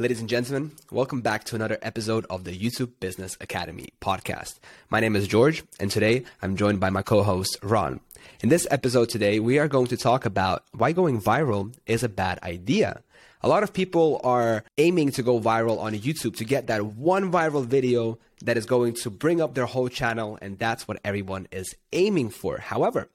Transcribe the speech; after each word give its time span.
Ladies 0.00 0.20
and 0.20 0.30
gentlemen, 0.30 0.72
welcome 0.90 1.20
back 1.20 1.44
to 1.44 1.54
another 1.54 1.76
episode 1.82 2.24
of 2.30 2.44
the 2.44 2.58
YouTube 2.58 2.92
Business 3.00 3.36
Academy 3.38 3.90
podcast. 4.00 4.58
My 4.88 4.98
name 4.98 5.14
is 5.14 5.28
George, 5.28 5.62
and 5.78 5.90
today 5.90 6.24
I'm 6.40 6.56
joined 6.56 6.80
by 6.80 6.88
my 6.88 7.02
co 7.02 7.22
host, 7.22 7.58
Ron. 7.62 8.00
In 8.42 8.48
this 8.48 8.66
episode 8.70 9.10
today, 9.10 9.40
we 9.40 9.58
are 9.58 9.68
going 9.68 9.88
to 9.88 9.98
talk 9.98 10.24
about 10.24 10.64
why 10.72 10.92
going 10.92 11.20
viral 11.20 11.74
is 11.84 12.02
a 12.02 12.08
bad 12.08 12.38
idea. 12.42 13.02
A 13.42 13.48
lot 13.48 13.62
of 13.62 13.74
people 13.74 14.22
are 14.24 14.64
aiming 14.78 15.10
to 15.10 15.22
go 15.22 15.38
viral 15.38 15.78
on 15.78 15.92
YouTube 15.92 16.34
to 16.36 16.46
get 16.46 16.68
that 16.68 16.86
one 16.86 17.30
viral 17.30 17.66
video 17.66 18.18
that 18.42 18.56
is 18.56 18.64
going 18.64 18.94
to 18.94 19.10
bring 19.10 19.42
up 19.42 19.52
their 19.52 19.66
whole 19.66 19.90
channel, 19.90 20.38
and 20.40 20.58
that's 20.58 20.88
what 20.88 20.98
everyone 21.04 21.46
is 21.52 21.74
aiming 21.92 22.30
for. 22.30 22.56
However, 22.56 23.10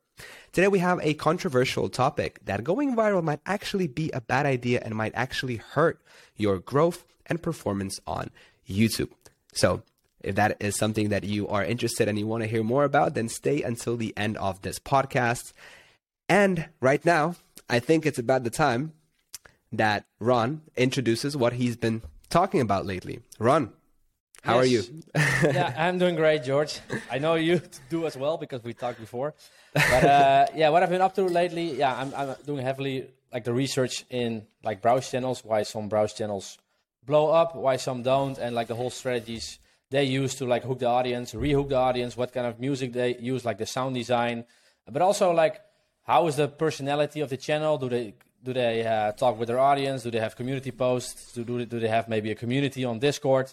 Today 0.52 0.68
we 0.70 0.80
have 0.80 1.00
a 1.02 1.14
controversial 1.16 1.90
topic 1.90 2.40
that 2.46 2.64
going 2.64 2.96
viral 2.96 3.24
might 3.24 3.42
actually 3.46 3.88
be 3.88 4.10
a 4.12 4.22
bad 4.22 4.46
idea 4.46 4.82
and 4.84 4.96
might 4.96 5.12
actually 5.14 5.58
hurt 5.58 6.02
your 6.38 6.60
growth 6.60 7.04
and 7.26 7.42
performance 7.42 8.00
on 8.08 8.30
YouTube. 8.70 9.10
So, 9.54 9.84
if 10.22 10.36
that 10.36 10.58
is 10.60 10.76
something 10.76 11.10
that 11.10 11.24
you 11.24 11.48
are 11.48 11.64
interested 11.64 12.08
and 12.08 12.18
you 12.18 12.26
want 12.26 12.44
to 12.44 12.50
hear 12.50 12.64
more 12.64 12.84
about, 12.84 13.14
then 13.14 13.30
stay 13.30 13.62
until 13.62 13.96
the 13.96 14.14
end 14.18 14.38
of 14.38 14.62
this 14.62 14.80
podcast. 14.80 15.54
And 16.28 16.70
right 16.80 17.04
now, 17.06 17.36
I 17.70 17.80
think 17.80 18.06
it's 18.06 18.18
about 18.18 18.44
the 18.44 18.50
time 18.50 18.94
that 19.72 20.06
Ron 20.20 20.62
introduces 20.76 21.38
what 21.38 21.54
he's 21.54 21.76
been 21.76 22.02
talking 22.30 22.62
about 22.62 22.86
lately. 22.86 23.20
Ron, 23.40 23.72
how 24.46 24.62
yes. 24.62 24.64
are 24.64 24.68
you? 24.68 25.04
yeah, 25.54 25.74
I'm 25.76 25.98
doing 25.98 26.16
great, 26.16 26.44
George. 26.44 26.80
I 27.10 27.18
know 27.18 27.34
you 27.34 27.62
do 27.90 28.06
as 28.06 28.16
well 28.16 28.38
because 28.38 28.64
we 28.64 28.74
talked 28.74 29.00
before. 29.00 29.34
But 29.74 30.04
uh, 30.04 30.46
yeah, 30.56 30.70
what 30.70 30.84
I've 30.84 30.90
been 30.90 31.02
up 31.02 31.16
to 31.16 31.24
lately, 31.24 31.74
yeah, 31.74 31.96
I'm, 31.96 32.14
I'm 32.16 32.36
doing 32.46 32.64
heavily 32.64 33.08
like 33.34 33.44
the 33.44 33.54
research 33.54 34.06
in 34.10 34.46
like 34.64 34.82
browse 34.82 35.10
channels, 35.10 35.44
why 35.44 35.64
some 35.64 35.90
browse 35.90 36.14
channels 36.14 36.60
blow 37.06 37.30
up, 37.30 37.56
why 37.56 37.78
some 37.78 38.04
don't, 38.04 38.38
and 38.38 38.56
like 38.56 38.68
the 38.68 38.76
whole 38.76 38.92
strategies 38.92 39.60
they 39.90 40.04
use 40.04 40.36
to 40.36 40.46
like 40.46 40.64
hook 40.64 40.80
the 40.80 40.88
audience, 40.88 41.34
rehook 41.34 41.70
the 41.70 41.78
audience, 41.78 42.16
what 42.16 42.32
kind 42.32 42.48
of 42.48 42.60
music 42.60 42.94
they 42.94 43.18
use, 43.18 43.46
like 43.46 43.58
the 43.58 43.66
sound 43.66 43.96
design, 43.96 44.46
but 44.90 45.02
also 45.02 45.32
like 45.32 45.62
how 46.04 46.28
is 46.28 46.36
the 46.36 46.48
personality 46.48 47.22
of 47.22 47.30
the 47.30 47.38
channel? 47.38 47.78
Do 47.78 47.90
they 47.90 48.14
do 48.44 48.54
they 48.54 48.86
uh, 48.86 49.12
talk 49.14 49.40
with 49.40 49.48
their 49.48 49.60
audience? 49.60 50.04
Do 50.04 50.12
they 50.12 50.20
have 50.20 50.36
community 50.36 50.70
posts? 50.72 51.34
Do, 51.34 51.44
do, 51.44 51.66
do 51.66 51.80
they 51.80 51.88
have 51.88 52.08
maybe 52.08 52.30
a 52.30 52.36
community 52.36 52.86
on 52.86 53.00
Discord? 53.00 53.52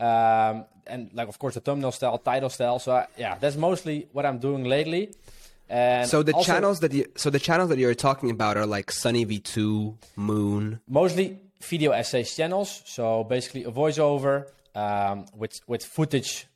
Um, 0.00 0.66
and 0.86 1.10
like 1.14 1.28
of 1.28 1.38
course 1.38 1.54
the 1.54 1.60
thumbnail 1.60 1.92
style, 1.92 2.18
title 2.18 2.50
style. 2.50 2.78
So 2.78 2.92
uh, 2.92 3.06
yeah, 3.16 3.38
that's 3.38 3.56
mostly 3.56 4.08
what 4.12 4.26
I'm 4.26 4.38
doing 4.38 4.64
lately. 4.64 5.14
And 5.68 6.08
so 6.08 6.22
the 6.22 6.32
also, 6.32 6.52
channels 6.52 6.80
that 6.80 6.92
you 6.92 7.06
so 7.16 7.30
the 7.30 7.38
channels 7.38 7.70
that 7.70 7.78
you're 7.78 7.94
talking 7.94 8.30
about 8.30 8.56
are 8.56 8.66
like 8.66 8.90
Sunny 8.90 9.24
V2, 9.24 9.96
Moon. 10.16 10.80
Mostly 10.88 11.38
video 11.62 11.92
essays 11.92 12.34
channels. 12.34 12.82
So 12.84 13.24
basically 13.24 13.64
a 13.64 13.70
voiceover 13.70 14.46
um, 14.74 15.26
with 15.34 15.60
with 15.66 15.84
footage 15.84 16.46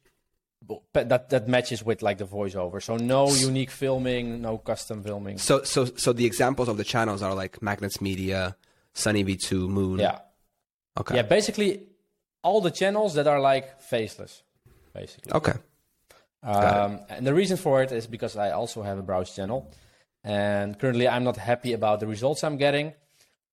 that 0.93 1.31
that 1.31 1.49
matches 1.49 1.83
with 1.83 2.03
like 2.03 2.19
the 2.19 2.27
voiceover. 2.27 2.83
So 2.83 2.97
no 2.97 3.33
unique 3.33 3.71
filming, 3.71 4.43
no 4.43 4.59
custom 4.59 5.03
filming. 5.03 5.39
So 5.39 5.63
so 5.63 5.87
so 5.87 6.13
the 6.13 6.27
examples 6.27 6.69
of 6.69 6.77
the 6.77 6.85
channels 6.85 7.23
are 7.23 7.35
like 7.35 7.63
Magnates 7.63 8.01
Media, 8.01 8.57
Sunny 8.93 9.25
V2, 9.25 9.69
Moon. 9.69 10.01
Yeah. 10.01 10.19
Okay. 10.99 11.17
Yeah, 11.17 11.23
basically 11.23 11.87
all 12.43 12.61
the 12.61 12.71
channels 12.71 13.15
that 13.15 13.27
are 13.27 13.41
like 13.41 13.81
faceless, 13.81 14.43
basically. 14.95 15.33
Okay. 15.33 15.55
Um, 16.43 17.01
and 17.09 17.27
the 17.27 17.35
reason 17.35 17.57
for 17.57 17.83
it 17.83 17.91
is 17.93 18.07
because 18.07 18.37
I 18.37 18.53
also 18.53 18.83
have 18.83 18.99
a 18.99 19.03
browse 19.03 19.35
channel, 19.35 19.71
and 20.23 20.79
currently 20.79 21.09
I'm 21.09 21.25
not 21.25 21.37
happy 21.37 21.73
about 21.73 22.01
the 22.01 22.07
results 22.07 22.45
I'm 22.45 22.57
getting. 22.57 22.95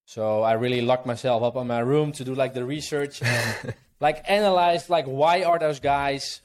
So 0.04 0.42
I 0.42 0.52
really 0.52 0.82
locked 0.82 1.04
myself 1.04 1.42
up 1.42 1.56
in 1.56 1.66
my 1.66 1.80
room 1.80 2.12
to 2.12 2.24
do 2.24 2.34
like 2.34 2.54
the 2.54 2.64
research 2.64 3.22
and 3.22 3.74
like 4.00 4.22
analyze 4.30 4.88
like 4.88 5.06
why 5.06 5.42
are 5.42 5.58
those 5.58 5.80
guys 5.80 6.42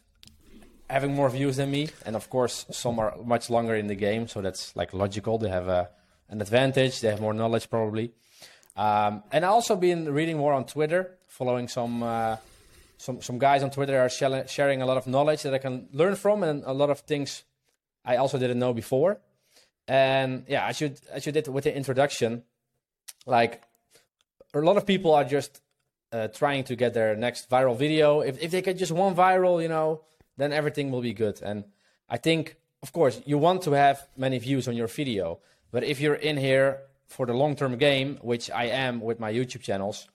having 0.90 1.14
more 1.14 1.30
views 1.30 1.58
than 1.58 1.70
me? 1.70 1.90
And 2.06 2.16
of 2.16 2.30
course, 2.30 2.66
some 2.72 3.00
are 3.00 3.16
much 3.24 3.50
longer 3.50 3.76
in 3.76 3.88
the 3.88 3.96
game, 3.96 4.28
so 4.28 4.42
that's 4.42 4.76
like 4.76 4.94
logical. 4.94 5.38
They 5.38 5.50
have 5.50 5.68
a, 5.68 5.90
an 6.30 6.42
advantage. 6.42 7.02
They 7.02 7.10
have 7.10 7.22
more 7.22 7.34
knowledge 7.34 7.70
probably. 7.70 8.14
Um, 8.76 9.24
and 9.32 9.46
I 9.46 9.50
also 9.50 9.76
been 9.76 10.12
reading 10.12 10.38
more 10.38 10.54
on 10.54 10.66
Twitter, 10.66 11.18
following 11.32 11.68
some. 11.68 12.04
Uh, 12.04 12.38
some 12.98 13.20
some 13.20 13.40
guys 13.40 13.64
on 13.64 13.72
Twitter 13.72 14.00
are 14.00 14.10
sharing 14.48 14.82
a 14.84 14.86
lot 14.86 14.98
of 14.98 15.08
knowledge 15.08 15.42
that 15.42 15.56
I 15.56 15.58
can 15.58 15.88
learn 15.92 16.16
from, 16.16 16.44
and 16.44 16.64
a 16.66 16.74
lot 16.74 16.92
of 16.92 17.00
things 17.00 17.44
I 18.06 18.18
also 18.18 18.38
didn't 18.38 18.60
know 18.60 18.74
before. 18.74 19.20
And 19.88 20.46
yeah, 20.48 20.68
as 20.68 20.80
you 20.82 20.94
as 21.12 21.26
you 21.26 21.32
did 21.32 21.48
with 21.48 21.64
the 21.64 21.76
introduction, 21.76 22.44
like 23.26 23.64
a 24.54 24.60
lot 24.60 24.78
of 24.78 24.86
people 24.86 25.16
are 25.16 25.24
just 25.24 25.62
uh, 26.12 26.28
trying 26.28 26.64
to 26.66 26.76
get 26.76 26.94
their 26.94 27.16
next 27.16 27.50
viral 27.50 27.76
video. 27.76 28.22
If 28.22 28.40
if 28.40 28.52
they 28.52 28.62
get 28.62 28.78
just 28.78 28.92
one 28.92 29.16
viral, 29.16 29.62
you 29.62 29.70
know, 29.70 30.02
then 30.38 30.54
everything 30.54 30.92
will 30.92 31.02
be 31.02 31.14
good. 31.14 31.42
And 31.42 31.64
I 32.08 32.18
think, 32.18 32.58
of 32.84 32.94
course, 32.94 33.20
you 33.26 33.40
want 33.40 33.64
to 33.64 33.72
have 33.72 34.08
many 34.16 34.38
views 34.38 34.68
on 34.68 34.76
your 34.76 34.88
video, 34.88 35.40
but 35.72 35.84
if 35.84 36.00
you're 36.00 36.22
in 36.30 36.38
here 36.38 36.82
for 37.08 37.26
the 37.26 37.34
long 37.34 37.56
term 37.56 37.78
game, 37.78 38.20
which 38.22 38.52
I 38.52 38.66
am 38.66 39.02
with 39.02 39.20
my 39.20 39.34
YouTube 39.34 39.64
channels 39.64 40.08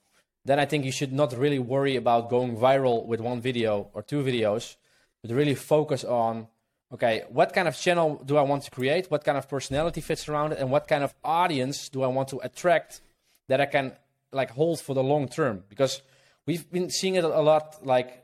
then 0.46 0.60
I 0.60 0.64
think 0.64 0.84
you 0.84 0.92
should 0.92 1.12
not 1.12 1.36
really 1.36 1.58
worry 1.58 1.96
about 1.96 2.30
going 2.30 2.56
viral 2.56 3.04
with 3.04 3.20
one 3.20 3.40
video 3.40 3.90
or 3.94 4.02
two 4.02 4.22
videos, 4.22 4.76
but 5.20 5.30
really 5.32 5.56
focus 5.56 6.04
on 6.04 6.46
okay, 6.92 7.24
what 7.30 7.52
kind 7.52 7.66
of 7.66 7.76
channel 7.76 8.22
do 8.24 8.36
I 8.36 8.42
want 8.42 8.62
to 8.62 8.70
create? 8.70 9.10
What 9.10 9.24
kind 9.24 9.36
of 9.36 9.48
personality 9.48 10.00
fits 10.00 10.28
around 10.28 10.52
it? 10.52 10.60
And 10.60 10.70
what 10.70 10.86
kind 10.86 11.02
of 11.02 11.12
audience 11.24 11.88
do 11.88 12.04
I 12.04 12.06
want 12.06 12.28
to 12.28 12.38
attract 12.44 13.00
that 13.48 13.60
I 13.60 13.66
can 13.66 13.92
like 14.30 14.52
hold 14.52 14.80
for 14.80 14.94
the 14.94 15.02
long 15.02 15.28
term? 15.28 15.64
Because 15.68 16.00
we've 16.46 16.70
been 16.70 16.90
seeing 16.90 17.16
it 17.16 17.24
a 17.24 17.28
lot 17.28 17.84
like 17.84 18.22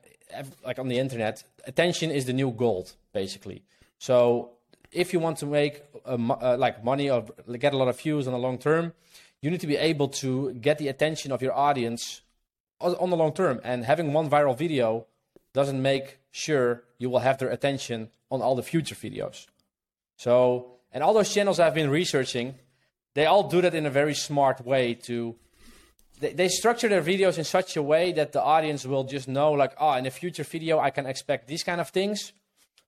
like 0.64 0.78
on 0.78 0.88
the 0.88 0.98
internet. 0.98 1.42
Attention 1.66 2.10
is 2.10 2.24
the 2.26 2.32
new 2.32 2.52
gold, 2.52 2.94
basically. 3.12 3.64
So 3.98 4.52
if 4.92 5.12
you 5.12 5.18
want 5.18 5.38
to 5.38 5.46
make 5.46 5.82
uh, 6.06 6.56
like 6.56 6.84
money 6.84 7.10
or 7.10 7.24
get 7.58 7.74
a 7.74 7.76
lot 7.76 7.88
of 7.88 8.00
views 8.00 8.26
on 8.26 8.32
the 8.32 8.38
long 8.38 8.58
term, 8.58 8.92
you 9.42 9.50
need 9.50 9.60
to 9.60 9.66
be 9.66 9.76
able 9.76 10.08
to 10.08 10.54
get 10.54 10.78
the 10.78 10.88
attention 10.88 11.32
of 11.32 11.42
your 11.42 11.52
audience 11.52 12.22
on 12.80 13.10
the 13.10 13.16
long 13.16 13.32
term. 13.32 13.60
And 13.62 13.84
having 13.84 14.12
one 14.12 14.30
viral 14.30 14.56
video 14.56 15.06
doesn't 15.52 15.80
make 15.80 16.18
sure 16.30 16.84
you 16.98 17.10
will 17.10 17.18
have 17.18 17.38
their 17.38 17.50
attention 17.50 18.08
on 18.30 18.40
all 18.40 18.54
the 18.54 18.62
future 18.62 18.94
videos. 18.94 19.46
So, 20.16 20.78
and 20.92 21.02
all 21.02 21.12
those 21.12 21.32
channels 21.34 21.60
I've 21.60 21.74
been 21.74 21.90
researching, 21.90 22.54
they 23.14 23.26
all 23.26 23.48
do 23.48 23.60
that 23.60 23.74
in 23.74 23.84
a 23.84 23.90
very 23.90 24.14
smart 24.14 24.64
way 24.64 24.94
to 24.94 25.36
they, 26.20 26.32
they 26.32 26.48
structure 26.48 26.88
their 26.88 27.02
videos 27.02 27.36
in 27.36 27.44
such 27.44 27.76
a 27.76 27.82
way 27.82 28.12
that 28.12 28.32
the 28.32 28.40
audience 28.40 28.86
will 28.86 29.04
just 29.04 29.28
know 29.28 29.52
like 29.52 29.74
oh 29.78 29.94
in 29.94 30.06
a 30.06 30.10
future 30.10 30.44
video 30.44 30.78
i 30.78 30.90
can 30.90 31.04
expect 31.04 31.48
these 31.48 31.64
kind 31.64 31.80
of 31.80 31.88
things 31.88 32.32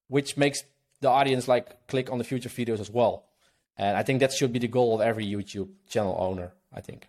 which 0.08 0.36
makes 0.36 0.62
the 1.00 1.08
audience 1.08 1.48
like 1.48 1.86
click 1.88 2.10
on 2.10 2.18
the 2.18 2.24
future 2.24 2.48
videos 2.48 2.80
as 2.80 2.90
well 2.90 3.24
and 3.76 3.96
I 3.96 4.02
think 4.02 4.20
that 4.20 4.32
should 4.32 4.52
be 4.52 4.58
the 4.58 4.68
goal 4.68 4.94
of 4.94 5.00
every 5.00 5.26
YouTube 5.26 5.68
channel 5.88 6.16
owner, 6.18 6.52
I 6.72 6.80
think. 6.80 7.08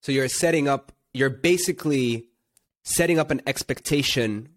So 0.00 0.12
you're 0.12 0.28
setting 0.28 0.68
up, 0.68 0.92
you're 1.12 1.30
basically 1.30 2.26
setting 2.84 3.18
up 3.18 3.30
an 3.30 3.42
expectation 3.46 4.48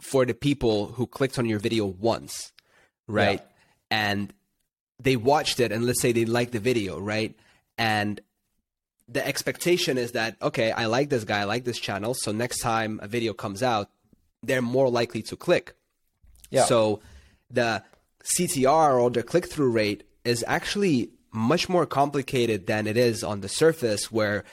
for 0.00 0.24
the 0.24 0.34
people 0.34 0.86
who 0.86 1.06
clicked 1.06 1.38
on 1.38 1.46
your 1.46 1.58
video 1.58 1.86
once, 1.86 2.52
right? 3.06 3.40
Yeah. 3.40 3.46
And 3.90 4.32
they 4.98 5.16
watched 5.16 5.60
it 5.60 5.72
and 5.72 5.84
let's 5.84 6.00
say 6.00 6.12
they 6.12 6.24
liked 6.24 6.52
the 6.52 6.60
video, 6.60 6.98
right? 6.98 7.34
And 7.78 8.20
the 9.08 9.26
expectation 9.26 9.98
is 9.98 10.12
that, 10.12 10.36
okay, 10.40 10.72
I 10.72 10.86
like 10.86 11.08
this 11.08 11.24
guy, 11.24 11.40
I 11.40 11.44
like 11.44 11.64
this 11.64 11.78
channel. 11.78 12.14
So 12.14 12.32
next 12.32 12.60
time 12.60 13.00
a 13.02 13.08
video 13.08 13.32
comes 13.32 13.62
out, 13.62 13.90
they're 14.42 14.62
more 14.62 14.88
likely 14.88 15.22
to 15.22 15.36
click. 15.36 15.74
Yeah. 16.50 16.64
So 16.64 17.00
the 17.50 17.82
CTR 18.24 19.00
or 19.00 19.10
the 19.10 19.22
click 19.22 19.50
through 19.50 19.70
rate 19.70 20.04
is 20.24 20.44
actually 20.46 21.10
much 21.32 21.68
more 21.68 21.86
complicated 21.86 22.66
than 22.66 22.86
it 22.86 22.96
is 22.96 23.22
on 23.22 23.40
the 23.40 23.48
surface 23.48 24.10
where 24.10 24.44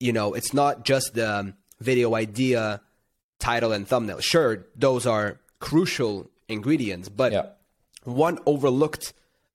you 0.00 0.12
know 0.12 0.34
it's 0.34 0.54
not 0.54 0.84
just 0.84 1.14
the 1.14 1.38
um, 1.38 1.54
video 1.80 2.14
idea 2.14 2.80
title 3.38 3.72
and 3.72 3.86
thumbnail. 3.86 4.20
Sure 4.20 4.66
those 4.74 5.06
are 5.06 5.40
crucial 5.60 6.30
ingredients 6.48 7.08
but 7.08 7.32
yeah. 7.32 7.46
one 8.04 8.38
overlooked 8.46 9.12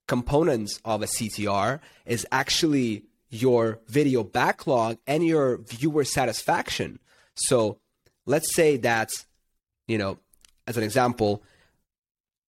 components 0.07 0.79
of 0.85 1.01
a 1.01 1.05
ctr 1.05 1.79
is 2.05 2.25
actually 2.31 3.03
your 3.29 3.79
video 3.87 4.23
backlog 4.23 4.97
and 5.05 5.25
your 5.25 5.57
viewer 5.57 6.05
satisfaction. 6.05 6.97
So 7.35 7.79
let's 8.25 8.53
say 8.55 8.77
that 8.77 9.09
you 9.87 9.97
know 9.97 10.19
as 10.67 10.77
an 10.77 10.83
example 10.83 11.43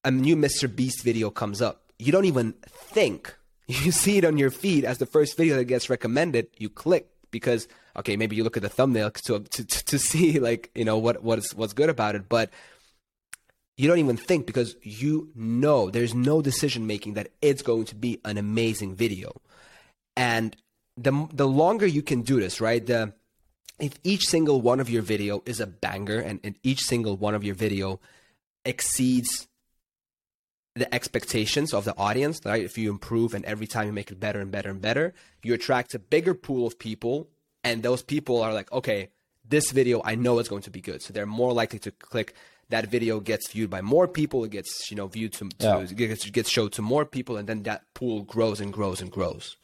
a 0.03 0.12
new 0.12 0.36
mr 0.36 0.74
beast 0.74 1.03
video 1.03 1.30
comes 1.30 1.62
up 1.62 1.88
you 2.00 2.12
don't 2.12 2.25
even 2.25 2.54
think. 2.68 3.36
You 3.72 3.92
see 3.92 4.18
it 4.18 4.25
on 4.25 4.40
your 4.40 4.50
feed 4.50 4.84
as 4.84 4.98
the 4.98 5.06
first 5.06 5.38
video 5.38 5.56
that 5.57 5.66
gets 5.66 5.92
recommended. 5.92 6.48
You 6.57 6.69
click 6.69 7.07
because 7.30 7.68
okay, 7.96 8.16
maybe 8.18 8.36
you 8.36 8.44
look 8.44 8.57
at 8.57 8.63
the 8.63 8.69
thumbnail 8.69 9.12
to 9.12 9.42
to 9.42 9.63
to 9.63 10.00
see 10.10 10.40
like 10.40 10.72
you 10.74 10.86
know 10.86 10.98
what 10.98 11.22
what's 11.22 11.54
what's 11.54 11.74
good 11.74 11.90
about 11.90 12.16
it, 12.16 12.28
but 12.28 12.50
you 13.78 13.88
don't 13.88 14.00
even 14.00 14.18
think 14.18 14.48
because 14.48 14.75
you 14.81 15.30
know 15.36 15.92
there's 15.92 16.16
no 16.16 16.42
decision 16.42 16.88
making 16.88 17.13
that 17.13 17.30
it's 17.44 17.62
going 17.62 17.86
to 17.86 17.96
be 17.96 18.19
an 18.25 18.40
amazing 18.40 18.96
video, 18.96 19.40
and 20.18 20.56
the 20.98 21.28
the 21.31 21.48
longer 21.48 21.86
you 21.86 22.01
can 22.01 22.24
do 22.24 22.40
this, 22.40 22.60
right? 22.60 22.84
The 22.84 23.13
if 23.80 23.94
each 24.04 24.25
single 24.25 24.62
one 24.62 24.80
of 24.80 24.90
your 24.90 25.01
video 25.01 25.44
is 25.46 25.60
a 25.60 25.68
banger 25.68 26.19
and, 26.19 26.40
and 26.44 26.56
each 26.63 26.81
single 26.81 27.18
one 27.18 27.36
of 27.36 27.44
your 27.44 27.56
video 27.56 28.00
exceeds 28.66 29.48
the 30.75 30.94
expectations 30.94 31.74
of 31.74 31.86
the 31.86 31.95
audience, 31.98 32.39
right? 32.45 32.63
If 32.63 32.77
you 32.77 32.89
improve 32.89 33.33
and 33.33 33.44
every 33.45 33.68
time 33.68 33.88
you 33.88 33.94
make 33.94 34.12
it 34.12 34.19
better 34.19 34.39
and 34.39 34.51
better 34.51 34.69
and 34.69 34.81
better, 34.81 35.13
you 35.44 35.54
attract 35.54 35.94
a 35.94 36.00
bigger 36.00 36.33
pool 36.33 36.68
of 36.68 36.80
people, 36.80 37.27
and 37.63 37.83
those 37.83 38.01
people 38.01 38.42
are 38.42 38.54
like, 38.54 38.71
okay, 38.71 39.10
this 39.48 39.71
video 39.71 40.01
I 40.04 40.16
know 40.16 40.39
is 40.39 40.48
going 40.48 40.62
to 40.63 40.71
be 40.71 40.81
good, 40.81 41.01
so 41.01 41.13
they're 41.13 41.25
more 41.25 41.54
likely 41.54 41.80
to 41.80 41.92
click. 41.92 42.36
That 42.69 42.86
video 42.86 43.19
gets 43.19 43.51
viewed 43.51 43.71
by 43.71 43.81
more 43.81 44.07
people. 44.07 44.44
It 44.44 44.51
gets 44.51 44.92
you 44.92 44.95
know 44.95 45.07
viewed 45.07 45.33
to, 45.33 45.50
to 45.50 45.88
yeah. 45.89 46.07
gets, 46.07 46.30
gets 46.30 46.50
showed 46.50 46.72
to 46.74 46.83
more 46.83 47.04
people, 47.04 47.38
and 47.38 47.50
then 47.50 47.63
that 47.63 47.81
pool 47.95 48.22
grows 48.22 48.62
and 48.62 48.72
grows 48.72 49.01
and 49.01 49.12
grows. 49.12 49.57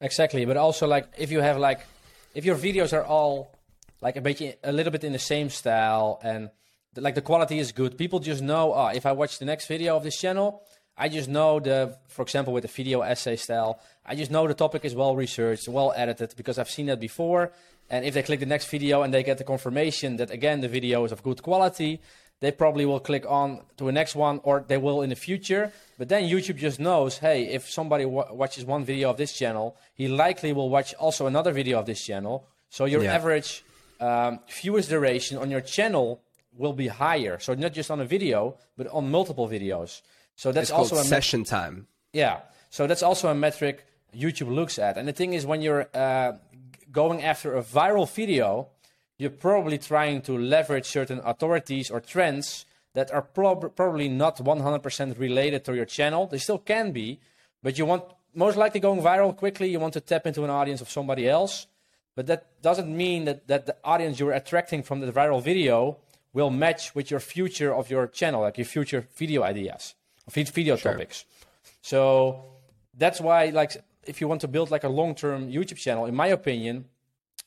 Exactly, 0.00 0.44
but 0.44 0.56
also 0.56 0.88
like 0.88 1.06
if 1.16 1.30
you 1.30 1.40
have 1.40 1.56
like 1.58 1.86
if 2.34 2.44
your 2.44 2.56
videos 2.56 2.92
are 2.92 3.04
all 3.04 3.52
like 4.00 4.16
a 4.16 4.20
bit 4.20 4.58
a 4.64 4.72
little 4.72 4.90
bit 4.90 5.04
in 5.04 5.12
the 5.12 5.18
same 5.20 5.50
style 5.50 6.20
and 6.22 6.46
the, 6.46 6.50
like 6.96 7.14
the 7.14 7.22
quality 7.22 7.58
is 7.58 7.72
good. 7.72 7.98
People 7.98 8.18
just 8.18 8.42
know, 8.42 8.72
oh, 8.74 8.88
if 8.88 9.06
I 9.06 9.12
watch 9.12 9.38
the 9.38 9.44
next 9.44 9.66
video 9.66 9.96
of 9.96 10.02
this 10.02 10.20
channel, 10.20 10.62
I 10.96 11.08
just 11.08 11.28
know 11.28 11.60
the, 11.60 11.96
for 12.08 12.22
example, 12.22 12.52
with 12.52 12.62
the 12.62 12.68
video 12.68 13.02
essay 13.02 13.36
style, 13.36 13.80
I 14.04 14.16
just 14.16 14.30
know 14.30 14.48
the 14.48 14.54
topic 14.54 14.84
is 14.84 14.94
well 14.94 15.14
researched, 15.14 15.68
well 15.68 15.92
edited 15.96 16.34
because 16.36 16.58
I've 16.58 16.70
seen 16.70 16.86
that 16.86 16.98
before. 16.98 17.52
And 17.88 18.04
if 18.04 18.14
they 18.14 18.22
click 18.22 18.40
the 18.40 18.46
next 18.46 18.68
video 18.68 19.02
and 19.02 19.14
they 19.14 19.22
get 19.22 19.38
the 19.38 19.44
confirmation 19.44 20.16
that 20.16 20.30
again 20.30 20.60
the 20.60 20.68
video 20.68 21.04
is 21.04 21.12
of 21.12 21.22
good 21.22 21.42
quality, 21.42 22.00
they 22.40 22.52
probably 22.52 22.84
will 22.84 23.00
click 23.00 23.24
on 23.28 23.62
to 23.76 23.84
the 23.84 23.92
next 23.92 24.14
one 24.14 24.40
or 24.42 24.64
they 24.66 24.76
will 24.76 25.02
in 25.02 25.10
the 25.10 25.16
future. 25.16 25.72
But 25.98 26.08
then 26.08 26.24
YouTube 26.24 26.56
just 26.56 26.78
knows, 26.80 27.18
hey, 27.18 27.44
if 27.44 27.70
somebody 27.70 28.04
watches 28.04 28.64
one 28.64 28.84
video 28.84 29.10
of 29.10 29.16
this 29.16 29.32
channel, 29.32 29.76
he 29.94 30.08
likely 30.08 30.52
will 30.52 30.68
watch 30.68 30.94
also 30.94 31.26
another 31.26 31.52
video 31.52 31.78
of 31.78 31.86
this 31.86 32.04
channel. 32.04 32.46
So 32.70 32.84
your 32.84 33.02
yeah. 33.02 33.14
average 33.14 33.64
um, 34.00 34.40
viewers 34.48 34.88
duration 34.88 35.38
on 35.38 35.50
your 35.50 35.60
channel 35.60 36.20
will 36.58 36.72
be 36.72 36.88
higher. 36.88 37.38
So 37.38 37.54
not 37.54 37.72
just 37.72 37.90
on 37.90 38.00
a 38.00 38.04
video, 38.04 38.56
but 38.76 38.88
on 38.88 39.10
multiple 39.10 39.48
videos. 39.48 40.02
So 40.36 40.52
that's 40.52 40.70
it's 40.70 40.78
also 40.78 40.96
a 40.96 41.04
session 41.04 41.44
time. 41.44 41.86
Yeah. 42.12 42.40
So 42.70 42.86
that's 42.86 43.02
also 43.02 43.28
a 43.28 43.34
metric 43.34 43.86
YouTube 44.14 44.54
looks 44.54 44.78
at. 44.78 44.98
And 44.98 45.08
the 45.08 45.12
thing 45.12 45.32
is, 45.32 45.46
when 45.46 45.62
you're 45.62 45.88
uh, 45.94 46.32
going 46.92 47.22
after 47.22 47.56
a 47.56 47.62
viral 47.62 48.10
video, 48.10 48.68
you're 49.18 49.30
probably 49.30 49.78
trying 49.78 50.22
to 50.22 50.38
leverage 50.38 50.86
certain 50.86 51.20
authorities 51.24 51.90
or 51.90 52.00
trends 52.00 52.66
that 52.94 53.12
are 53.12 53.22
prob- 53.22 53.74
probably 53.74 54.08
not 54.08 54.38
100% 54.38 55.18
related 55.18 55.64
to 55.64 55.74
your 55.74 55.84
channel. 55.84 56.26
They 56.26 56.38
still 56.38 56.58
can 56.58 56.92
be, 56.92 57.20
but 57.62 57.78
you 57.78 57.86
want 57.86 58.04
most 58.34 58.56
likely 58.56 58.80
going 58.80 59.00
viral 59.00 59.36
quickly. 59.36 59.68
You 59.68 59.80
want 59.80 59.94
to 59.94 60.00
tap 60.00 60.26
into 60.26 60.44
an 60.44 60.50
audience 60.50 60.80
of 60.80 60.90
somebody 60.90 61.28
else. 61.28 61.66
But 62.14 62.26
that 62.26 62.62
doesn't 62.62 62.94
mean 62.94 63.26
that, 63.26 63.46
that 63.46 63.66
the 63.66 63.76
audience 63.84 64.18
you're 64.18 64.32
attracting 64.32 64.82
from 64.82 65.00
the 65.00 65.12
viral 65.12 65.42
video 65.42 65.98
will 66.32 66.50
match 66.50 66.94
with 66.94 67.10
your 67.10 67.20
future 67.20 67.74
of 67.74 67.90
your 67.90 68.06
channel, 68.06 68.42
like 68.42 68.58
your 68.58 68.64
future 68.64 69.06
video 69.16 69.42
ideas, 69.42 69.94
video 70.30 70.76
sure. 70.76 70.92
topics. 70.92 71.24
So 71.80 72.44
that's 72.94 73.20
why, 73.20 73.46
like, 73.46 73.76
if 74.06 74.20
you 74.20 74.28
want 74.28 74.40
to 74.42 74.48
build 74.48 74.70
like 74.70 74.84
a 74.84 74.88
long-term 74.88 75.50
YouTube 75.50 75.78
channel, 75.78 76.06
in 76.06 76.14
my 76.14 76.28
opinion, 76.28 76.86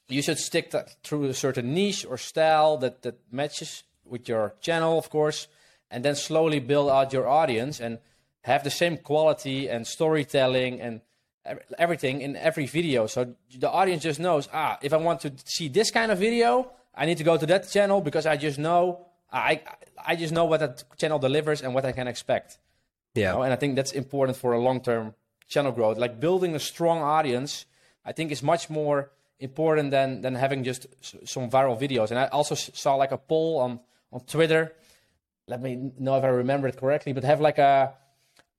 you 0.07 0.21
should 0.21 0.37
stick 0.37 0.73
through 1.03 1.25
a 1.25 1.33
certain 1.33 1.73
niche 1.73 2.05
or 2.07 2.17
style 2.17 2.77
that 2.77 3.01
that 3.03 3.19
matches 3.31 3.83
with 4.05 4.27
your 4.27 4.53
channel, 4.61 4.97
of 4.97 5.09
course, 5.09 5.47
and 5.89 6.03
then 6.03 6.15
slowly 6.15 6.59
build 6.59 6.89
out 6.89 7.13
your 7.13 7.27
audience 7.27 7.79
and 7.79 7.99
have 8.43 8.63
the 8.63 8.69
same 8.69 8.97
quality 8.97 9.69
and 9.69 9.87
storytelling 9.87 10.81
and 10.81 11.01
everything 11.77 12.21
in 12.21 12.35
every 12.35 12.65
video. 12.65 13.07
So 13.07 13.35
the 13.57 13.69
audience 13.69 14.03
just 14.03 14.19
knows, 14.19 14.49
ah, 14.53 14.77
if 14.81 14.93
I 14.93 14.97
want 14.97 15.21
to 15.21 15.33
see 15.45 15.69
this 15.69 15.91
kind 15.91 16.11
of 16.11 16.19
video, 16.19 16.71
I 16.93 17.05
need 17.05 17.17
to 17.17 17.23
go 17.23 17.37
to 17.37 17.45
that 17.47 17.69
channel 17.69 18.01
because 18.01 18.25
I 18.25 18.37
just 18.37 18.59
know 18.59 19.05
I 19.31 19.61
I 20.05 20.15
just 20.15 20.33
know 20.33 20.45
what 20.45 20.59
that 20.59 20.83
channel 20.97 21.19
delivers 21.19 21.61
and 21.61 21.73
what 21.73 21.85
I 21.85 21.91
can 21.91 22.07
expect. 22.07 22.59
Yeah. 23.13 23.31
You 23.31 23.37
know? 23.37 23.43
And 23.43 23.53
I 23.53 23.55
think 23.55 23.75
that's 23.75 23.91
important 23.91 24.37
for 24.37 24.53
a 24.53 24.59
long-term 24.59 25.13
channel 25.47 25.71
growth. 25.71 25.97
Like 25.97 26.19
building 26.19 26.55
a 26.55 26.59
strong 26.59 26.99
audience, 27.01 27.65
I 28.05 28.11
think 28.11 28.31
is 28.31 28.43
much 28.43 28.69
more 28.69 29.11
important 29.39 29.91
than 29.91 30.21
than 30.21 30.35
having 30.35 30.63
just 30.63 30.87
some 31.25 31.49
viral 31.49 31.79
videos. 31.79 32.11
And 32.11 32.19
I 32.19 32.27
also 32.27 32.55
saw 32.55 32.95
like 32.95 33.11
a 33.11 33.17
poll 33.17 33.59
on 33.59 33.79
on 34.11 34.21
Twitter. 34.21 34.73
Let 35.47 35.61
me 35.61 35.91
know 35.99 36.17
if 36.17 36.23
I 36.23 36.27
remember 36.27 36.67
it 36.67 36.77
correctly, 36.77 37.13
but 37.13 37.23
have 37.23 37.41
like 37.41 37.57
a 37.57 37.93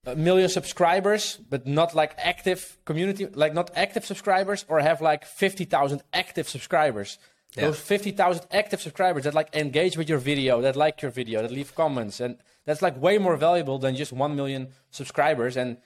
a 0.05 0.17
million 0.17 0.49
subscribers, 0.49 1.39
but 1.49 1.67
not 1.67 1.95
like 1.95 2.15
active 2.19 2.77
community, 2.85 3.27
like 3.27 3.55
not 3.55 3.71
active 3.77 4.05
subscribers, 4.05 4.65
or 4.69 4.81
have 4.81 5.01
like 5.01 5.25
50,000 5.25 6.03
active 6.13 6.49
subscribers. 6.49 7.19
Yeah. 7.57 7.67
Those 7.67 7.81
50,000 7.81 8.47
active 8.51 8.81
subscribers 8.81 9.25
that 9.25 9.35
like 9.35 9.55
engage 9.55 9.97
with 9.97 10.09
your 10.09 10.19
video, 10.19 10.63
that 10.63 10.75
like 10.75 11.03
your 11.03 11.11
video, 11.11 11.43
that 11.43 11.51
leave 11.51 11.75
comments. 11.75 12.21
And 12.21 12.39
that's 12.65 12.81
like 12.81 13.01
way 13.01 13.19
more 13.19 13.37
valuable 13.37 13.79
than 13.79 13.95
just 13.95 14.13
1 14.13 14.35
million 14.35 14.69
subscribers 14.91 15.57
and 15.57 15.77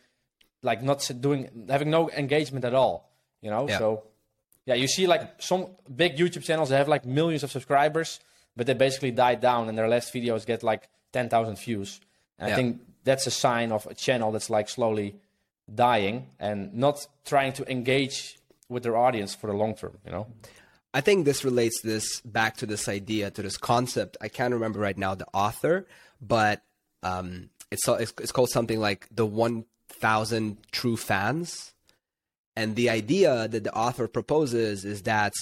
like 0.62 0.82
not 0.82 1.10
doing, 1.20 1.66
having 1.68 1.90
no 1.90 2.08
engagement 2.10 2.64
at 2.64 2.74
all, 2.74 3.10
you 3.40 3.50
know? 3.50 3.68
Yeah. 3.68 3.78
So, 3.78 4.04
yeah, 4.64 4.74
you 4.74 4.86
see 4.86 5.06
like 5.06 5.42
some 5.42 5.66
big 5.94 6.16
YouTube 6.16 6.44
channels 6.44 6.68
that 6.68 6.78
have 6.78 6.88
like 6.88 7.04
millions 7.04 7.42
of 7.42 7.50
subscribers, 7.50 8.20
but 8.56 8.66
they 8.66 8.74
basically 8.74 9.10
die 9.10 9.34
down 9.34 9.68
and 9.68 9.76
their 9.76 9.88
last 9.88 10.14
videos 10.14 10.46
get 10.46 10.62
like 10.62 10.88
10,000 11.12 11.58
views. 11.58 12.00
And 12.38 12.48
yeah. 12.48 12.54
I 12.54 12.56
think 12.56 12.80
that's 13.02 13.26
a 13.26 13.30
sign 13.30 13.72
of 13.72 13.86
a 13.86 13.94
channel 13.94 14.30
that's 14.30 14.50
like 14.50 14.68
slowly 14.68 15.16
dying 15.72 16.26
and 16.38 16.74
not 16.74 17.06
trying 17.24 17.52
to 17.54 17.68
engage 17.70 18.38
with 18.68 18.82
their 18.82 18.96
audience 18.96 19.34
for 19.34 19.48
the 19.48 19.52
long 19.52 19.74
term 19.74 19.98
you 20.04 20.12
know 20.12 20.26
i 20.96 21.00
think 21.00 21.24
this 21.24 21.44
relates 21.44 21.80
this 21.82 22.20
back 22.22 22.56
to 22.56 22.66
this 22.66 22.88
idea 22.88 23.30
to 23.30 23.42
this 23.42 23.58
concept. 23.58 24.16
I 24.20 24.28
can't 24.28 24.54
remember 24.54 24.80
right 24.80 24.98
now 24.98 25.14
the 25.14 25.26
author 25.34 25.86
but 26.20 26.62
um, 27.02 27.50
it's, 27.70 27.86
it's 27.88 28.32
called 28.32 28.50
something 28.50 28.80
like 28.80 29.06
the 29.10 29.26
1000 29.26 30.56
true 30.72 30.96
fans. 30.96 31.72
And 32.54 32.74
the 32.74 32.88
idea 32.90 33.48
that 33.48 33.64
the 33.64 33.74
author 33.74 34.08
proposes 34.08 34.84
is 34.84 35.02
that 35.02 35.32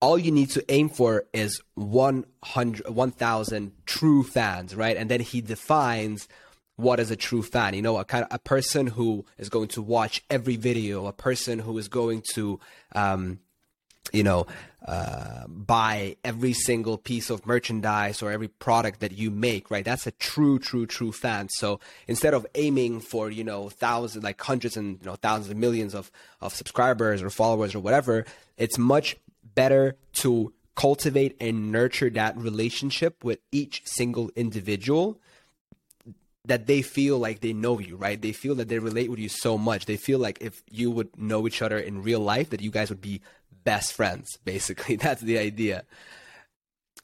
all 0.00 0.18
you 0.18 0.30
need 0.30 0.50
to 0.50 0.64
aim 0.68 0.90
for 0.90 1.24
is 1.32 1.62
100 1.74 2.88
1000 2.88 3.72
true 3.86 4.22
fans 4.22 4.74
right? 4.74 4.96
And 4.96 5.10
then 5.10 5.20
he 5.20 5.40
defines 5.40 6.28
what 6.76 7.00
is 7.00 7.10
a 7.10 7.16
true 7.16 7.42
fan. 7.42 7.74
You 7.74 7.82
know 7.82 7.96
a 7.98 8.04
kind 8.04 8.24
of 8.24 8.28
a 8.30 8.38
person 8.38 8.88
who 8.88 9.24
is 9.38 9.48
going 9.48 9.68
to 9.68 9.82
watch 9.82 10.22
every 10.28 10.56
video 10.56 11.06
a 11.06 11.12
person 11.12 11.58
who 11.60 11.78
is 11.78 11.88
going 11.88 12.22
to 12.34 12.60
um, 12.94 13.40
you 14.12 14.22
know 14.22 14.46
uh, 14.86 15.46
buy 15.48 16.14
every 16.22 16.52
single 16.52 16.98
piece 16.98 17.30
of 17.30 17.46
merchandise 17.46 18.22
or 18.22 18.30
every 18.30 18.48
product 18.48 19.00
that 19.00 19.12
you 19.12 19.30
make 19.30 19.70
right 19.70 19.84
that's 19.84 20.06
a 20.06 20.10
true 20.12 20.58
true 20.58 20.86
true 20.86 21.10
fan 21.10 21.48
so 21.48 21.80
instead 22.06 22.34
of 22.34 22.46
aiming 22.54 23.00
for 23.00 23.30
you 23.30 23.42
know 23.42 23.68
thousands 23.70 24.22
like 24.22 24.40
hundreds 24.40 24.76
and 24.76 24.98
you 25.00 25.06
know 25.06 25.16
thousands 25.16 25.50
of 25.50 25.56
millions 25.56 25.94
of 25.94 26.10
of 26.40 26.54
subscribers 26.54 27.22
or 27.22 27.30
followers 27.30 27.74
or 27.74 27.80
whatever 27.80 28.26
it's 28.58 28.76
much 28.76 29.16
better 29.54 29.96
to 30.12 30.52
cultivate 30.74 31.36
and 31.40 31.72
nurture 31.72 32.10
that 32.10 32.36
relationship 32.36 33.24
with 33.24 33.38
each 33.52 33.82
single 33.86 34.30
individual 34.36 35.18
that 36.46 36.66
they 36.66 36.82
feel 36.82 37.18
like 37.18 37.40
they 37.40 37.54
know 37.54 37.78
you, 37.78 37.96
right? 37.96 38.20
They 38.20 38.32
feel 38.32 38.54
that 38.56 38.68
they 38.68 38.78
relate 38.78 39.10
with 39.10 39.18
you 39.18 39.30
so 39.30 39.56
much. 39.56 39.86
They 39.86 39.96
feel 39.96 40.18
like 40.18 40.38
if 40.42 40.62
you 40.70 40.90
would 40.90 41.18
know 41.18 41.46
each 41.46 41.62
other 41.62 41.78
in 41.78 42.02
real 42.02 42.20
life, 42.20 42.50
that 42.50 42.60
you 42.60 42.70
guys 42.70 42.90
would 42.90 43.00
be 43.00 43.22
best 43.64 43.92
friends, 43.92 44.38
basically. 44.44 44.96
That's 44.96 45.20
the 45.20 45.38
idea. 45.38 45.84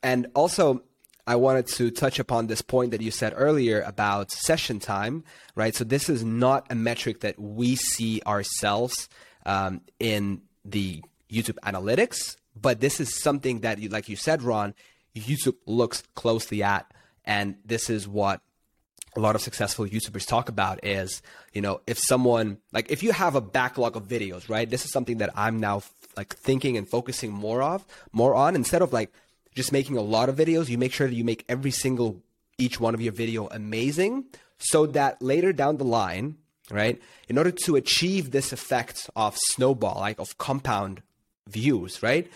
And 0.02 0.28
also, 0.34 0.82
I 1.26 1.36
wanted 1.36 1.66
to 1.68 1.90
touch 1.90 2.18
upon 2.18 2.46
this 2.46 2.62
point 2.62 2.92
that 2.92 3.00
you 3.00 3.10
said 3.10 3.34
earlier 3.36 3.82
about 3.82 4.30
session 4.30 4.78
time, 4.78 5.24
right? 5.54 5.74
So, 5.74 5.84
this 5.84 6.08
is 6.08 6.24
not 6.24 6.66
a 6.70 6.74
metric 6.74 7.20
that 7.20 7.38
we 7.38 7.76
see 7.76 8.22
ourselves 8.26 9.08
um, 9.44 9.82
in 9.98 10.42
the 10.64 11.02
YouTube 11.30 11.58
analytics, 11.64 12.36
but 12.60 12.80
this 12.80 13.00
is 13.00 13.20
something 13.22 13.60
that, 13.60 13.78
you, 13.78 13.88
like 13.88 14.08
you 14.08 14.16
said, 14.16 14.42
Ron, 14.42 14.74
YouTube 15.14 15.56
looks 15.66 16.02
closely 16.14 16.62
at. 16.62 16.90
And 17.24 17.56
this 17.64 17.90
is 17.90 18.08
what 18.08 18.40
a 19.16 19.20
lot 19.20 19.34
of 19.34 19.42
successful 19.42 19.86
YouTubers 19.86 20.26
talk 20.26 20.48
about 20.48 20.84
is, 20.84 21.22
you 21.52 21.60
know, 21.60 21.80
if 21.86 21.98
someone 21.98 22.58
like 22.72 22.90
if 22.90 23.02
you 23.02 23.12
have 23.12 23.34
a 23.34 23.40
backlog 23.40 23.96
of 23.96 24.06
videos, 24.06 24.48
right? 24.48 24.68
This 24.68 24.84
is 24.84 24.92
something 24.92 25.18
that 25.18 25.30
I'm 25.34 25.58
now 25.58 25.82
like 26.16 26.34
thinking 26.34 26.76
and 26.76 26.88
focusing 26.88 27.32
more 27.32 27.62
of, 27.62 27.84
more 28.12 28.34
on 28.34 28.54
instead 28.54 28.82
of 28.82 28.92
like 28.92 29.12
just 29.54 29.72
making 29.72 29.96
a 29.96 30.02
lot 30.02 30.28
of 30.28 30.36
videos, 30.36 30.68
you 30.68 30.78
make 30.78 30.92
sure 30.92 31.08
that 31.08 31.14
you 31.14 31.24
make 31.24 31.44
every 31.48 31.70
single 31.70 32.22
each 32.58 32.78
one 32.78 32.94
of 32.94 33.00
your 33.00 33.12
video 33.12 33.48
amazing 33.48 34.26
so 34.58 34.86
that 34.86 35.20
later 35.22 35.52
down 35.52 35.78
the 35.78 35.84
line, 35.84 36.36
right? 36.70 37.00
In 37.28 37.38
order 37.38 37.50
to 37.50 37.76
achieve 37.76 38.30
this 38.30 38.52
effect 38.52 39.10
of 39.16 39.36
snowball, 39.36 39.98
like 39.98 40.20
of 40.20 40.38
compound 40.38 41.02
views, 41.48 42.02
right? 42.02 42.30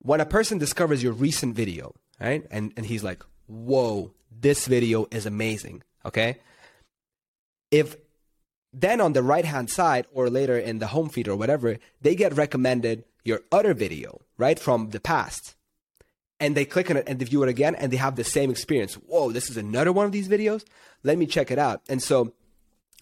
When 0.00 0.20
a 0.20 0.26
person 0.26 0.58
discovers 0.58 1.02
your 1.02 1.12
recent 1.12 1.54
video, 1.54 1.94
right? 2.20 2.44
And 2.50 2.72
and 2.76 2.84
he's 2.84 3.04
like, 3.04 3.22
"Whoa, 3.46 4.12
this 4.40 4.66
video 4.66 5.06
is 5.10 5.26
amazing. 5.26 5.82
Okay. 6.04 6.38
If 7.70 7.96
then 8.72 9.00
on 9.00 9.12
the 9.12 9.22
right 9.22 9.44
hand 9.44 9.70
side 9.70 10.06
or 10.12 10.30
later 10.30 10.58
in 10.58 10.78
the 10.78 10.88
home 10.88 11.08
feed 11.08 11.28
or 11.28 11.36
whatever, 11.36 11.78
they 12.00 12.14
get 12.14 12.36
recommended 12.36 13.04
your 13.24 13.40
other 13.52 13.74
video, 13.74 14.20
right, 14.38 14.58
from 14.58 14.90
the 14.90 15.00
past, 15.00 15.54
and 16.40 16.56
they 16.56 16.64
click 16.64 16.90
on 16.90 16.96
it 16.96 17.04
and 17.06 17.18
they 17.18 17.24
view 17.24 17.42
it 17.42 17.48
again 17.48 17.74
and 17.74 17.92
they 17.92 17.96
have 17.96 18.16
the 18.16 18.24
same 18.24 18.50
experience. 18.50 18.94
Whoa, 18.94 19.30
this 19.30 19.50
is 19.50 19.56
another 19.56 19.92
one 19.92 20.06
of 20.06 20.12
these 20.12 20.28
videos. 20.28 20.64
Let 21.02 21.18
me 21.18 21.26
check 21.26 21.50
it 21.50 21.58
out. 21.58 21.82
And 21.88 22.02
so 22.02 22.32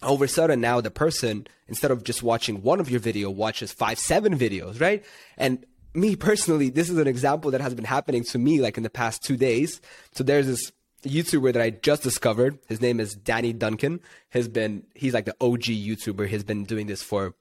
a 0.03 0.27
sudden 0.27 0.61
now 0.61 0.81
the 0.81 0.91
person, 0.91 1.47
instead 1.67 1.91
of 1.91 2.03
just 2.03 2.21
watching 2.21 2.61
one 2.61 2.79
of 2.79 2.89
your 2.89 2.99
video, 2.99 3.29
watches 3.29 3.71
five, 3.71 3.97
seven 3.97 4.37
videos, 4.37 4.79
right? 4.79 5.03
And 5.37 5.65
me 5.93 6.15
personally, 6.15 6.69
this 6.69 6.89
is 6.89 6.97
an 6.97 7.07
example 7.07 7.51
that 7.51 7.61
has 7.61 7.73
been 7.73 7.85
happening 7.85 8.23
to 8.25 8.37
me 8.37 8.61
like 8.61 8.77
in 8.77 8.83
the 8.83 8.89
past 8.89 9.23
two 9.23 9.37
days. 9.37 9.81
So 10.13 10.23
there's 10.23 10.47
this 10.47 10.71
YouTuber 11.03 11.53
that 11.53 11.61
I 11.61 11.71
just 11.71 12.03
discovered. 12.03 12.59
His 12.67 12.81
name 12.81 12.99
is 12.99 13.13
Danny 13.13 13.53
Duncan. 13.53 14.01
Has 14.29 14.47
been 14.47 14.83
he's 14.95 15.13
like 15.13 15.25
the 15.25 15.35
OG 15.41 15.63
YouTuber. 15.63 16.27
He's 16.27 16.43
been 16.43 16.63
doing 16.63 16.87
this 16.87 17.01
for 17.01 17.35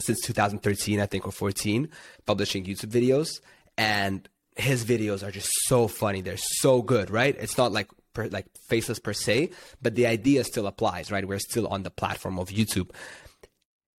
since 0.00 0.20
2013, 0.22 1.00
I 1.00 1.06
think, 1.06 1.26
or 1.26 1.32
14, 1.32 1.88
publishing 2.26 2.64
YouTube 2.64 2.90
videos. 2.90 3.40
And 3.78 4.28
his 4.56 4.84
videos 4.84 5.26
are 5.26 5.30
just 5.30 5.50
so 5.66 5.88
funny. 5.88 6.20
They're 6.20 6.36
so 6.36 6.82
good, 6.82 7.10
right? 7.10 7.36
It's 7.38 7.58
not 7.58 7.72
like 7.72 7.88
per, 8.14 8.28
like 8.28 8.46
faceless 8.68 8.98
per 8.98 9.12
se, 9.12 9.50
but 9.82 9.94
the 9.94 10.06
idea 10.06 10.44
still 10.44 10.66
applies, 10.66 11.10
right? 11.10 11.26
We're 11.26 11.38
still 11.38 11.66
on 11.68 11.82
the 11.82 11.90
platform 11.90 12.38
of 12.38 12.48
YouTube. 12.48 12.90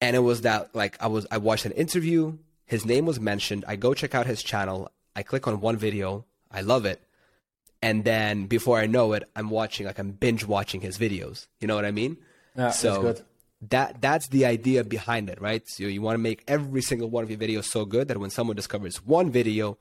And 0.02 0.16
it 0.16 0.20
was 0.20 0.42
that 0.42 0.76
like 0.76 0.98
I 1.02 1.08
was 1.08 1.26
I 1.32 1.38
watched 1.38 1.66
an 1.66 1.72
interview, 1.74 2.38
his 2.66 2.86
name 2.86 3.06
was 3.06 3.20
mentioned. 3.20 3.66
I 3.68 3.76
go 3.76 3.94
check 3.94 4.14
out 4.14 4.26
his 4.26 4.44
channel. 4.44 4.92
I 5.16 5.24
click 5.24 5.48
on 5.48 5.62
one 5.62 5.78
video. 5.78 6.26
I 6.52 6.62
love 6.62 6.86
it. 6.86 7.02
And 7.82 8.04
then 8.04 8.48
before 8.48 8.80
I 8.80 8.88
know 8.88 9.14
it, 9.14 9.30
I'm 9.36 9.50
watching 9.50 9.86
like 9.86 10.00
I'm 10.00 10.12
binge 10.12 10.46
watching 10.46 10.82
his 10.82 10.98
videos. 10.98 11.48
You 11.60 11.68
know 11.68 11.76
what 11.76 11.86
I 11.86 11.92
mean? 11.92 12.18
Yeah, 12.56 12.72
so 12.72 13.02
that's 13.02 13.20
good. 13.20 13.28
That 13.70 14.02
that's 14.02 14.28
the 14.30 14.46
idea 14.46 14.84
behind 14.84 15.30
it, 15.30 15.40
right? 15.42 15.64
So 15.68 15.84
you 15.84 16.02
want 16.02 16.16
to 16.16 16.20
make 16.20 16.44
every 16.48 16.82
single 16.82 17.10
one 17.10 17.24
of 17.24 17.30
your 17.30 17.40
videos 17.40 17.66
so 17.66 17.86
good 17.86 18.08
that 18.08 18.18
when 18.18 18.30
someone 18.30 18.56
discovers 18.56 18.98
one 19.06 19.32
video, 19.32 19.78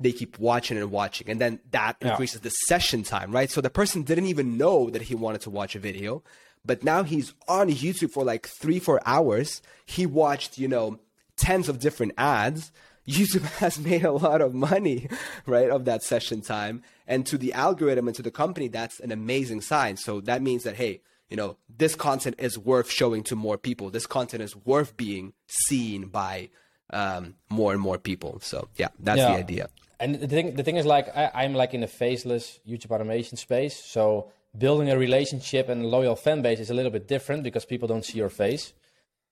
they 0.00 0.12
keep 0.12 0.38
watching 0.38 0.76
and 0.76 0.90
watching 0.90 1.28
and 1.28 1.40
then 1.40 1.58
that 1.70 1.96
yeah. 2.00 2.10
increases 2.10 2.40
the 2.40 2.50
session 2.50 3.02
time 3.02 3.32
right 3.32 3.50
so 3.50 3.60
the 3.60 3.70
person 3.70 4.02
didn't 4.02 4.26
even 4.26 4.56
know 4.56 4.90
that 4.90 5.02
he 5.02 5.14
wanted 5.14 5.40
to 5.40 5.50
watch 5.50 5.74
a 5.74 5.78
video 5.78 6.22
but 6.64 6.84
now 6.84 7.02
he's 7.02 7.34
on 7.48 7.68
youtube 7.68 8.10
for 8.10 8.24
like 8.24 8.46
three 8.46 8.78
four 8.78 9.00
hours 9.04 9.60
he 9.86 10.06
watched 10.06 10.58
you 10.58 10.68
know 10.68 10.98
tens 11.36 11.68
of 11.68 11.78
different 11.78 12.12
ads 12.16 12.70
youtube 13.08 13.42
has 13.58 13.78
made 13.78 14.04
a 14.04 14.12
lot 14.12 14.40
of 14.40 14.54
money 14.54 15.08
right 15.46 15.70
of 15.70 15.84
that 15.84 16.02
session 16.02 16.40
time 16.40 16.82
and 17.06 17.26
to 17.26 17.38
the 17.38 17.52
algorithm 17.52 18.06
and 18.06 18.16
to 18.16 18.22
the 18.22 18.30
company 18.30 18.68
that's 18.68 19.00
an 19.00 19.10
amazing 19.10 19.60
sign 19.60 19.96
so 19.96 20.20
that 20.20 20.42
means 20.42 20.64
that 20.64 20.76
hey 20.76 21.00
you 21.28 21.36
know 21.36 21.56
this 21.74 21.94
content 21.94 22.36
is 22.38 22.58
worth 22.58 22.90
showing 22.90 23.22
to 23.22 23.34
more 23.34 23.58
people 23.58 23.90
this 23.90 24.06
content 24.06 24.42
is 24.42 24.54
worth 24.54 24.96
being 24.96 25.32
seen 25.46 26.06
by 26.06 26.48
um, 26.90 27.34
more 27.50 27.72
and 27.72 27.80
more 27.80 27.98
people 27.98 28.38
so 28.40 28.68
yeah 28.76 28.88
that's 28.98 29.18
yeah. 29.18 29.32
the 29.32 29.38
idea 29.38 29.68
and 30.00 30.14
the 30.14 30.28
thing, 30.28 30.54
the 30.54 30.62
thing 30.62 30.76
is, 30.76 30.86
like, 30.86 31.08
I, 31.16 31.44
am 31.44 31.54
like 31.54 31.74
in 31.74 31.82
a 31.82 31.88
faceless 31.88 32.60
YouTube 32.66 32.92
automation 32.92 33.36
space. 33.36 33.82
So 33.82 34.30
building 34.56 34.90
a 34.90 34.98
relationship 34.98 35.68
and 35.68 35.84
a 35.84 35.88
loyal 35.88 36.14
fan 36.14 36.40
base 36.40 36.60
is 36.60 36.70
a 36.70 36.74
little 36.74 36.92
bit 36.92 37.08
different 37.08 37.42
because 37.42 37.64
people 37.64 37.88
don't 37.88 38.04
see 38.04 38.18
your 38.18 38.28
face. 38.28 38.72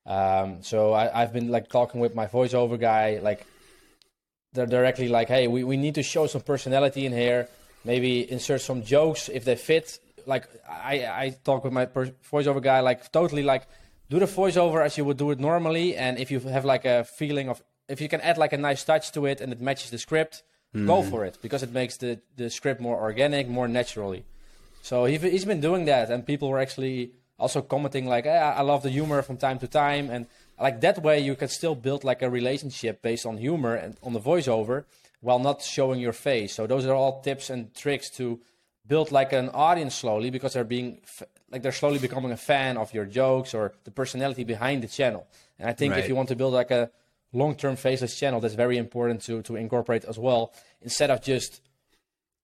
Um, 0.05 0.63
so 0.63 0.93
I, 0.93 1.21
have 1.21 1.33
been 1.33 1.51
like 1.51 1.69
talking 1.69 2.01
with 2.01 2.15
my 2.15 2.27
voiceover 2.27 2.79
guy, 2.79 3.21
like 3.23 3.47
they're 4.57 4.67
directly 4.67 5.09
like, 5.09 5.29
hey, 5.29 5.47
we, 5.47 5.63
we 5.65 5.77
need 5.77 5.95
to 5.95 6.03
show 6.03 6.27
some 6.27 6.43
personality 6.43 7.07
in 7.07 7.13
here. 7.13 7.49
Maybe 7.85 8.31
insert 8.31 8.61
some 8.63 8.83
jokes 8.83 9.29
if 9.29 9.45
they 9.45 9.55
fit. 9.57 10.01
Like 10.27 10.49
I, 10.69 11.07
I 11.25 11.37
talk 11.45 11.63
with 11.63 11.73
my 11.73 11.87
per- 11.87 12.13
voiceover 12.33 12.61
guy, 12.61 12.81
like 12.81 13.13
totally 13.13 13.45
like 13.45 13.69
do 14.11 14.19
the 14.19 14.27
voiceover 14.27 14.85
as 14.85 14.99
you 14.99 15.05
would 15.05 15.19
do 15.19 15.31
it 15.31 15.39
normally. 15.39 15.97
And 15.97 16.19
if 16.19 16.31
you 16.31 16.41
have 16.41 16.65
like 16.65 16.85
a 16.85 17.05
feeling 17.05 17.49
of, 17.49 17.63
if 17.89 18.01
you 18.01 18.09
can 18.09 18.21
add 18.23 18.39
like 18.39 18.53
a 18.53 18.57
nice 18.57 18.83
touch 18.83 19.13
to 19.13 19.27
it 19.27 19.41
and 19.41 19.53
it 19.53 19.61
matches 19.61 19.91
the 19.91 19.99
script, 19.99 20.43
mm. 20.75 20.87
go 20.87 21.03
for 21.03 21.25
it 21.25 21.39
because 21.43 21.63
it 21.63 21.73
makes 21.73 21.97
the, 21.99 22.19
the 22.37 22.51
script 22.51 22.81
more 22.81 23.01
organic, 23.01 23.49
more 23.49 23.69
naturally. 23.69 24.25
So 24.83 25.05
he, 25.05 25.19
he's 25.19 25.45
been 25.45 25.61
doing 25.61 25.87
that, 25.87 26.11
and 26.11 26.25
people 26.25 26.49
were 26.49 26.61
actually 26.61 27.11
also 27.41 27.61
commenting 27.61 28.07
like, 28.07 28.25
eh, 28.25 28.39
"I 28.39 28.63
love 28.63 28.85
the 28.85 28.91
humor 28.91 29.21
from 29.23 29.37
time 29.37 29.59
to 29.59 29.67
time," 29.67 30.11
and 30.11 30.27
like 30.61 30.81
that 30.81 31.03
way 31.03 31.21
you 31.21 31.35
can 31.35 31.49
still 31.49 31.75
build 31.75 32.05
like 32.05 32.23
a 32.23 32.31
relationship 32.31 33.03
based 33.03 33.27
on 33.27 33.37
humor 33.37 33.75
and 33.75 33.97
on 34.03 34.13
the 34.13 34.21
voiceover 34.21 34.85
while 35.21 35.39
not 35.39 35.63
showing 35.63 36.01
your 36.01 36.13
face. 36.13 36.55
So 36.55 36.67
those 36.67 36.87
are 36.87 36.95
all 36.95 37.21
tips 37.21 37.51
and 37.51 37.75
tricks 37.75 38.11
to 38.13 38.41
build 38.87 39.13
like 39.13 39.33
an 39.33 39.49
audience 39.51 39.95
slowly 39.95 40.31
because 40.31 40.53
they're 40.53 40.65
being 40.65 41.01
like 41.51 41.63
they're 41.63 41.73
slowly 41.73 41.99
becoming 41.99 42.33
a 42.33 42.37
fan 42.37 42.77
of 42.77 42.93
your 42.95 43.05
jokes 43.05 43.55
or 43.55 43.73
the 43.85 43.91
personality 43.91 44.45
behind 44.45 44.83
the 44.83 44.89
channel. 44.89 45.27
And 45.59 45.69
I 45.69 45.73
think 45.73 45.93
right. 45.93 46.01
if 46.01 46.09
you 46.09 46.15
want 46.15 46.29
to 46.29 46.37
build 46.37 46.55
like 46.55 46.71
a 46.71 46.91
long-term 47.33 47.77
faceless 47.77 48.19
channel 48.19 48.41
that's 48.41 48.55
very 48.55 48.79
important 48.79 49.21
to 49.23 49.43
to 49.43 49.57
incorporate 49.57 50.05
as 50.05 50.19
well 50.19 50.55
instead 50.81 51.11
of 51.11 51.23
just 51.23 51.61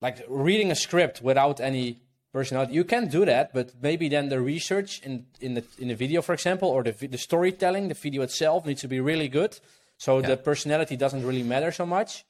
like 0.00 0.23
reading 0.28 0.71
a 0.71 0.75
script 0.75 1.23
without 1.23 1.61
any 1.61 2.02
personality 2.33 2.73
you 2.73 2.85
can 2.85 3.09
do 3.09 3.25
that 3.25 3.53
but 3.53 3.73
maybe 3.81 4.09
then 4.09 4.29
the 4.29 4.41
research 4.41 5.01
in 5.03 5.27
in 5.41 5.55
the 5.55 5.65
in 5.79 5.89
the 5.89 5.95
video 5.95 6.23
for 6.23 6.33
example 6.33 6.69
or 6.69 6.83
the 6.83 6.93
the 7.07 7.19
storytelling 7.19 7.89
the 7.89 7.95
video 7.95 8.23
itself 8.23 8.65
needs 8.67 8.81
to 8.81 8.89
be 8.89 9.01
really 9.01 9.29
good 9.29 9.59
so 9.99 10.19
yeah. 10.19 10.29
the 10.29 10.37
personality 10.37 10.97
doesn't 10.97 11.25
really 11.25 11.43
matter 11.43 11.71
so 11.71 11.87
much 11.87 12.25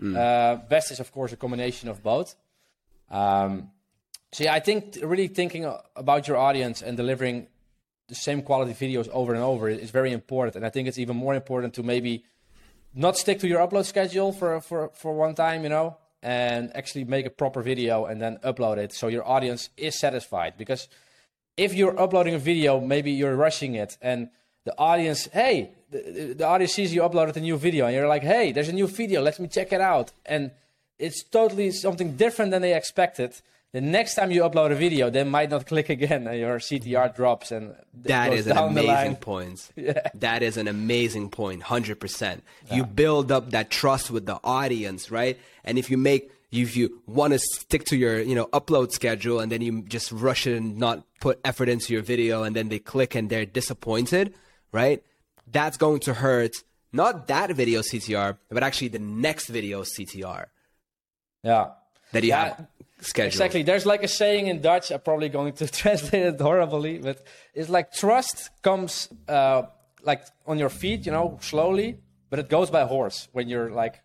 mm. 0.00 0.16
uh, 0.16 0.56
best 0.68 0.90
is 0.90 1.00
of 1.00 1.12
course 1.12 1.32
a 1.32 1.36
combination 1.36 1.88
of 1.88 2.02
both 2.02 2.34
um, 3.10 3.70
so 4.32 4.44
yeah 4.44 4.54
i 4.54 4.60
think 4.60 4.98
really 5.02 5.28
thinking 5.28 5.70
about 5.96 6.26
your 6.26 6.36
audience 6.36 6.82
and 6.82 6.96
delivering 6.96 7.46
the 8.12 8.14
same 8.14 8.42
quality 8.42 8.74
videos 8.74 9.08
over 9.08 9.32
and 9.32 9.42
over 9.42 9.70
is 9.70 9.90
very 9.90 10.12
important. 10.12 10.56
And 10.56 10.66
I 10.66 10.70
think 10.70 10.86
it's 10.86 10.98
even 10.98 11.16
more 11.16 11.34
important 11.34 11.72
to 11.74 11.82
maybe 11.82 12.24
not 12.94 13.16
stick 13.16 13.40
to 13.40 13.48
your 13.48 13.66
upload 13.66 13.86
schedule 13.86 14.32
for, 14.32 14.60
for, 14.60 14.90
for 14.92 15.14
one 15.14 15.34
time, 15.34 15.62
you 15.62 15.70
know, 15.70 15.96
and 16.22 16.74
actually 16.76 17.04
make 17.04 17.26
a 17.26 17.30
proper 17.30 17.62
video 17.62 18.04
and 18.04 18.20
then 18.22 18.38
upload 18.44 18.78
it 18.78 18.92
so 18.92 19.08
your 19.08 19.26
audience 19.26 19.70
is 19.76 19.98
satisfied. 19.98 20.54
Because 20.56 20.88
if 21.56 21.74
you're 21.74 21.98
uploading 21.98 22.34
a 22.34 22.38
video, 22.38 22.80
maybe 22.80 23.10
you're 23.10 23.36
rushing 23.36 23.74
it 23.74 23.98
and 24.00 24.28
the 24.64 24.78
audience, 24.78 25.26
hey, 25.32 25.70
the, 25.90 26.34
the 26.36 26.46
audience 26.46 26.72
sees 26.72 26.94
you 26.94 27.02
uploaded 27.02 27.36
a 27.36 27.40
new 27.40 27.56
video 27.56 27.86
and 27.86 27.94
you're 27.94 28.08
like, 28.08 28.22
hey, 28.22 28.52
there's 28.52 28.68
a 28.68 28.72
new 28.72 28.86
video, 28.86 29.20
let 29.20 29.40
me 29.40 29.48
check 29.48 29.72
it 29.72 29.80
out. 29.80 30.12
And 30.24 30.52
it's 30.98 31.24
totally 31.24 31.72
something 31.72 32.16
different 32.16 32.52
than 32.52 32.62
they 32.62 32.74
expected 32.74 33.34
the 33.72 33.80
next 33.80 34.14
time 34.14 34.30
you 34.30 34.42
upload 34.42 34.70
a 34.70 34.74
video, 34.74 35.08
they 35.08 35.24
might 35.24 35.50
not 35.50 35.66
click 35.66 35.88
again, 35.88 36.26
and 36.26 36.38
your 36.38 36.58
CTR 36.58 37.14
drops. 37.16 37.50
And 37.50 37.74
that 38.02 38.32
is 38.32 38.46
an 38.46 38.58
amazing 38.58 39.16
point. 39.16 39.70
Yeah. 39.76 40.02
That 40.14 40.42
is 40.42 40.56
an 40.56 40.68
amazing 40.68 41.30
point, 41.30 41.62
hundred 41.62 41.96
yeah. 41.96 42.00
percent. 42.00 42.44
You 42.70 42.84
build 42.84 43.32
up 43.32 43.50
that 43.50 43.70
trust 43.70 44.10
with 44.10 44.26
the 44.26 44.38
audience, 44.44 45.10
right? 45.10 45.38
And 45.64 45.78
if 45.78 45.90
you 45.90 45.96
make 45.96 46.30
if 46.52 46.76
you 46.76 47.02
want 47.06 47.32
to 47.32 47.38
stick 47.38 47.84
to 47.86 47.96
your 47.96 48.20
you 48.20 48.34
know 48.34 48.46
upload 48.52 48.92
schedule 48.92 49.40
and 49.40 49.50
then 49.50 49.62
you 49.62 49.82
just 49.82 50.12
rush 50.12 50.46
it 50.46 50.56
and 50.56 50.76
not 50.76 51.04
put 51.20 51.40
effort 51.44 51.68
into 51.68 51.92
your 51.92 52.02
video 52.02 52.42
and 52.42 52.54
then 52.54 52.68
they 52.68 52.78
click 52.78 53.14
and 53.14 53.30
they're 53.30 53.46
disappointed 53.46 54.34
right 54.70 55.02
that's 55.50 55.78
going 55.78 55.98
to 55.98 56.12
hurt 56.12 56.52
not 56.92 57.26
that 57.26 57.50
video 57.52 57.80
ctr 57.80 58.36
but 58.50 58.62
actually 58.62 58.88
the 58.88 58.98
next 58.98 59.48
video 59.48 59.82
ctr 59.82 60.46
yeah 61.42 61.70
that 62.12 62.22
you 62.22 62.28
yeah. 62.28 62.44
have 62.44 62.66
schedule. 63.02 63.28
Exactly. 63.28 63.62
There's 63.62 63.86
like 63.86 64.02
a 64.02 64.08
saying 64.08 64.46
in 64.46 64.60
Dutch. 64.60 64.90
I'm 64.90 65.00
probably 65.00 65.28
going 65.28 65.52
to 65.54 65.66
translate 65.82 66.22
it 66.22 66.40
horribly, 66.40 66.98
but 66.98 67.24
it's 67.54 67.68
like 67.68 67.92
trust 67.92 68.50
comes 68.62 69.08
uh, 69.28 69.62
like 70.02 70.24
on 70.46 70.58
your 70.58 70.70
feet, 70.70 71.06
you 71.06 71.12
know, 71.12 71.38
slowly, 71.40 71.98
but 72.30 72.38
it 72.38 72.48
goes 72.48 72.70
by 72.70 72.84
horse 72.84 73.28
when 73.32 73.48
you're 73.48 73.70
like 73.70 74.02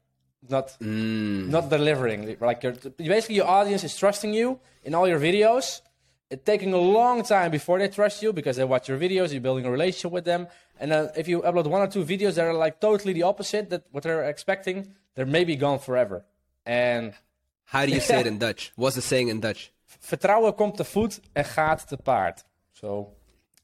not 0.49 0.67
mm. 0.79 1.47
not 1.47 1.69
delivering. 1.69 2.37
Like 2.39 2.63
you're 2.63 2.73
basically 2.97 3.35
your 3.35 3.47
audience 3.47 3.83
is 3.83 3.95
trusting 3.95 4.33
you 4.33 4.59
in 4.83 4.93
all 4.95 5.07
your 5.07 5.19
videos. 5.19 5.81
It's 6.29 6.43
taking 6.43 6.73
a 6.73 6.77
long 6.77 7.23
time 7.23 7.51
before 7.51 7.79
they 7.79 7.87
trust 7.87 8.21
you 8.21 8.33
because 8.33 8.57
they 8.57 8.65
watch 8.65 8.89
your 8.89 8.97
videos. 8.97 9.31
You're 9.31 9.41
building 9.41 9.65
a 9.65 9.71
relationship 9.71 10.11
with 10.11 10.25
them, 10.25 10.47
and 10.79 10.91
then 10.91 11.09
if 11.15 11.27
you 11.27 11.41
upload 11.41 11.67
one 11.67 11.81
or 11.81 11.87
two 11.87 12.03
videos 12.03 12.35
that 12.35 12.45
are 12.45 12.53
like 12.53 12.81
totally 12.81 13.13
the 13.13 13.23
opposite 13.23 13.69
that 13.69 13.85
what 13.91 14.03
they're 14.03 14.25
expecting, 14.25 14.93
they're 15.15 15.25
maybe 15.25 15.55
gone 15.55 15.79
forever. 15.79 16.25
And 16.65 17.13
how 17.67 17.85
do 17.85 17.91
you 17.91 17.99
say 17.99 18.21
it 18.21 18.27
in 18.27 18.37
Dutch? 18.37 18.71
What's 18.75 18.95
the 18.95 19.01
saying 19.01 19.27
in 19.27 19.41
Dutch? 19.41 19.71
Vertrouwen 19.99 20.55
komt 20.55 20.77
te 20.77 20.83
voet 20.83 21.19
en 21.33 21.45
gaat 21.45 21.87
te 21.87 21.97
paard. 21.97 22.43
So 22.71 23.13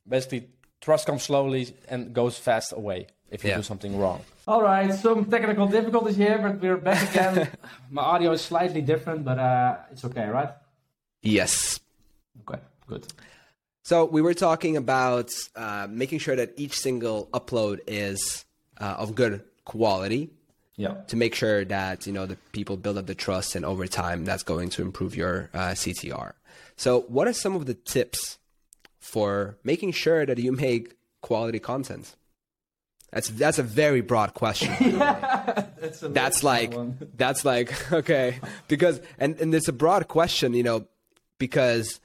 basically, 0.04 0.50
trust 0.80 1.06
comes 1.06 1.24
slowly 1.24 1.76
and 1.88 2.14
goes 2.14 2.38
fast 2.38 2.74
away 2.74 3.08
if 3.30 3.44
you 3.44 3.50
yeah. 3.50 3.58
do 3.58 3.64
something 3.64 3.98
wrong. 3.98 4.20
All 4.46 4.62
right, 4.62 4.94
some 4.94 5.26
technical 5.26 5.68
difficulties 5.68 6.18
here, 6.18 6.38
but 6.38 6.60
we're 6.60 6.78
back 6.78 7.10
again. 7.10 7.48
My 7.90 8.02
audio 8.02 8.32
is 8.32 8.42
slightly 8.42 8.82
different, 8.82 9.24
but 9.24 9.40
uh, 9.40 9.78
it's 9.92 10.04
okay, 10.04 10.28
right? 10.28 10.50
Yes. 11.22 11.80
Okay, 12.42 12.60
good. 12.88 13.08
So 13.84 14.04
we 14.04 14.22
were 14.22 14.34
talking 14.34 14.76
about 14.76 15.32
uh, 15.56 15.88
making 15.90 16.20
sure 16.20 16.36
that 16.36 16.54
each 16.58 16.78
single 16.78 17.30
upload 17.32 17.80
is 17.88 18.44
uh, 18.78 18.96
of 19.00 19.16
good 19.16 19.44
quality 19.64 20.30
yeah 20.76 20.96
to 21.08 21.16
make 21.16 21.36
sure 21.36 21.64
that 21.66 22.06
you 22.08 22.14
know 22.14 22.26
the 22.26 22.38
people 22.52 22.78
build 22.78 22.98
up 22.98 23.06
the 23.06 23.16
trust 23.16 23.56
and 23.56 23.66
over 23.66 23.88
time 23.88 24.26
that's 24.26 24.44
going 24.44 24.70
to 24.70 24.82
improve 24.82 25.16
your 25.16 25.50
uh, 25.54 25.70
ctr 25.72 26.34
so 26.76 27.02
what 27.02 27.28
are 27.28 27.34
some 27.34 27.56
of 27.56 27.66
the 27.66 27.74
tips 27.74 28.40
for 29.00 29.58
making 29.64 29.92
sure 29.92 30.26
that 30.26 30.38
you 30.38 30.52
make 30.52 30.96
quality 31.22 31.60
content 31.60 32.16
That's 33.14 33.30
that's 33.30 33.60
a 33.60 33.64
very 33.64 34.02
broad 34.02 34.34
question. 34.34 34.74
yeah, 34.82 35.68
that's, 35.80 36.00
that's 36.20 36.44
like 36.44 36.74
one. 36.74 36.98
that's 37.16 37.46
like 37.46 37.70
okay 37.94 38.40
because 38.68 39.00
and 39.20 39.40
and 39.40 39.54
it's 39.54 39.68
a 39.68 39.74
broad 39.74 40.08
question, 40.08 40.56
you 40.56 40.64
know, 40.64 40.88
because 41.38 42.02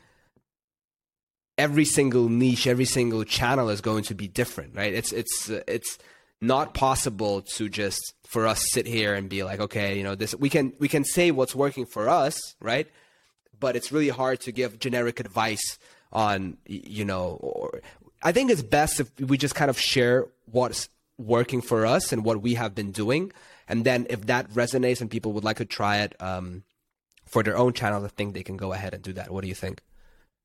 every 1.57 1.87
single 1.87 2.29
niche, 2.29 2.67
every 2.67 2.85
single 2.85 3.25
channel 3.25 3.71
is 3.71 3.81
going 3.81 4.05
to 4.05 4.15
be 4.15 4.29
different, 4.29 4.77
right? 4.77 4.93
It's 4.93 5.13
it's 5.13 5.49
it's 5.49 5.99
not 6.41 6.75
possible 6.75 7.43
to 7.43 7.69
just 7.69 8.15
for 8.29 8.47
us 8.47 8.71
sit 8.71 8.87
here 8.87 9.15
and 9.15 9.29
be 9.29 9.43
like, 9.43 9.61
okay, 9.61 9.97
you 9.97 10.05
know, 10.05 10.15
this 10.15 10.35
we 10.35 10.49
can 10.49 10.73
we 10.79 10.89
can 10.89 11.05
say 11.05 11.31
what's 11.31 11.55
working 11.55 11.87
for 11.87 12.09
us, 12.09 12.39
right? 12.61 12.87
But 13.59 13.75
it's 13.77 13.91
really 13.91 14.09
hard 14.09 14.41
to 14.41 14.53
give 14.53 14.79
generic 14.79 15.21
advice 15.21 15.79
on 16.13 16.57
you 16.67 17.05
know 17.05 17.39
or 17.41 17.81
I 18.23 18.33
think 18.33 18.51
it's 18.51 18.63
best 18.63 19.01
if 19.01 19.11
we 19.21 19.37
just 19.37 19.55
kind 19.55 19.71
of 19.71 19.79
share 19.79 20.27
what's 20.47 20.89
working 21.19 21.61
for 21.61 21.87
us 21.87 22.13
and 22.13 22.25
what 22.25 22.43
we 22.43 22.55
have 22.55 22.75
been 22.75 22.93
doing. 22.93 23.33
And 23.69 23.85
then 23.85 24.07
if 24.09 24.27
that 24.27 24.51
resonates 24.51 25.01
and 25.01 25.11
people 25.11 25.33
would 25.33 25.45
like 25.45 25.59
to 25.59 25.65
try 25.65 25.99
it 25.99 26.21
um, 26.21 26.63
for 27.27 27.43
their 27.43 27.57
own 27.57 27.73
channel, 27.73 28.05
I 28.05 28.09
think 28.09 28.35
they 28.35 28.43
can 28.43 28.57
go 28.57 28.73
ahead 28.73 28.95
and 28.95 29.03
do 29.03 29.13
that. 29.15 29.31
What 29.31 29.43
do 29.43 29.49
you 29.49 29.55
think? 29.55 29.83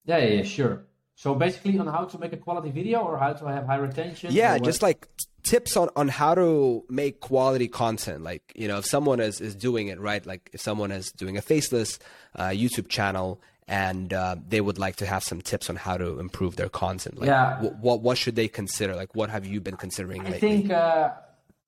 Yeah, 0.05 0.17
yeah, 0.17 0.35
yeah 0.35 0.43
sure. 0.43 0.85
So 1.15 1.35
basically 1.35 1.77
on 1.79 1.88
how 1.88 2.05
to 2.05 2.17
make 2.17 2.33
a 2.33 2.38
quality 2.38 2.71
video 2.71 3.00
or 3.00 3.17
how 3.17 3.33
to 3.33 3.45
have 3.45 3.65
high 3.65 3.77
retention? 3.77 4.33
Yeah, 4.33 4.57
just 4.57 4.81
like 4.81 5.07
tips 5.43 5.75
on, 5.77 5.89
on 5.95 6.07
how 6.07 6.33
to 6.35 6.83
make 6.89 7.19
quality 7.19 7.67
content. 7.67 8.23
Like, 8.23 8.51
you 8.55 8.67
know, 8.67 8.77
if 8.77 8.85
someone 8.85 9.19
is, 9.19 9.41
is 9.41 9.55
doing 9.55 9.88
it 9.88 10.00
right, 10.00 10.25
like 10.25 10.50
if 10.53 10.62
someone 10.62 10.91
is 10.91 11.12
doing 11.12 11.38
a 11.38 11.41
faceless 11.41 12.00
uh, 12.35 12.47
YouTube 12.47 12.88
channel 12.88 13.41
and 13.67 14.13
uh, 14.13 14.35
they 14.47 14.62
would 14.62 14.77
like 14.77 14.97
to 14.97 15.05
have 15.05 15.23
some 15.23 15.41
tips 15.41 15.69
on 15.69 15.75
how 15.75 15.97
to 15.97 16.19
improve 16.19 16.55
their 16.55 16.69
content. 16.69 17.19
Like, 17.19 17.27
yeah. 17.27 17.55
W- 17.62 17.75
what 17.79 18.01
what 18.01 18.17
should 18.17 18.35
they 18.35 18.47
consider? 18.47 18.95
Like, 18.95 19.15
what 19.15 19.29
have 19.29 19.45
you 19.45 19.62
been 19.62 19.77
considering? 19.77 20.23
Making? 20.23 20.33
I 20.33 20.35
lately? 20.35 20.57
think 20.57 20.71
uh, 20.71 21.12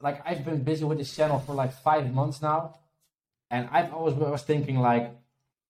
like 0.01 0.21
I've 0.25 0.43
been 0.43 0.63
busy 0.63 0.83
with 0.83 0.97
this 0.97 1.15
channel 1.15 1.39
for 1.39 1.53
like 1.53 1.73
five 1.73 2.13
months 2.13 2.41
now, 2.41 2.79
and 3.49 3.69
I've 3.71 3.93
always 3.93 4.15
was 4.15 4.43
thinking 4.43 4.79
like, 4.79 5.11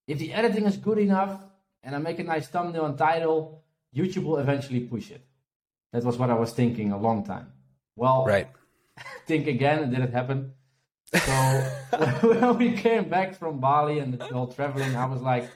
if 0.07 0.17
the 0.17 0.33
editing 0.33 0.65
is 0.65 0.77
good 0.77 0.97
enough 0.97 1.39
and 1.83 1.95
I 1.95 1.99
make 1.99 2.19
a 2.19 2.23
nice 2.23 2.47
thumbnail 2.47 2.85
and 2.85 2.97
title, 2.97 3.63
YouTube 3.95 4.23
will 4.23 4.37
eventually 4.37 4.79
push 4.79 5.11
it. 5.11 5.21
That 5.93 6.03
was 6.03 6.17
what 6.17 6.29
I 6.29 6.33
was 6.33 6.51
thinking 6.51 6.91
a 6.91 6.97
long 6.97 7.23
time. 7.23 7.51
Well, 7.95 8.25
right. 8.25 8.47
think 9.25 9.47
again, 9.47 9.83
it 9.83 9.91
didn't 9.91 10.11
happen. 10.11 10.53
So 11.13 11.31
when 12.21 12.57
we 12.57 12.73
came 12.73 13.09
back 13.09 13.35
from 13.35 13.59
Bali 13.59 13.99
and 13.99 14.13
the 14.13 14.25
whole 14.25 14.47
traveling, 14.47 14.95
I 14.95 15.05
was 15.05 15.21
like 15.21 15.49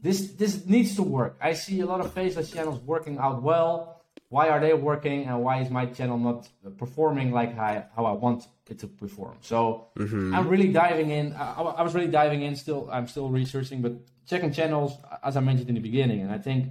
this 0.00 0.32
this 0.32 0.66
needs 0.66 0.96
to 0.96 1.02
work. 1.02 1.36
I 1.40 1.52
see 1.52 1.80
a 1.80 1.86
lot 1.86 2.00
of 2.00 2.12
faceless 2.12 2.50
channels 2.50 2.80
working 2.82 3.18
out 3.18 3.42
well. 3.42 4.02
Why 4.28 4.48
are 4.48 4.60
they 4.60 4.72
working, 4.72 5.26
and 5.26 5.42
why 5.42 5.60
is 5.60 5.68
my 5.70 5.86
channel 5.86 6.18
not 6.18 6.48
performing 6.78 7.32
like 7.32 7.58
I, 7.58 7.84
how 7.94 8.06
I 8.06 8.12
want 8.12 8.46
it 8.68 8.78
to 8.78 8.86
perform? 8.86 9.36
So 9.42 9.88
mm-hmm. 9.96 10.34
I'm 10.34 10.48
really 10.48 10.72
diving 10.72 11.10
in. 11.10 11.34
I, 11.34 11.60
I, 11.60 11.82
was 11.82 11.94
really 11.94 12.10
diving 12.10 12.40
in. 12.40 12.56
Still, 12.56 12.88
I'm 12.90 13.06
still 13.08 13.28
researching, 13.28 13.82
but 13.82 13.92
checking 14.26 14.50
channels 14.50 14.94
as 15.22 15.36
I 15.36 15.40
mentioned 15.40 15.68
in 15.68 15.74
the 15.74 15.82
beginning. 15.82 16.22
And 16.22 16.32
I 16.32 16.38
think 16.38 16.70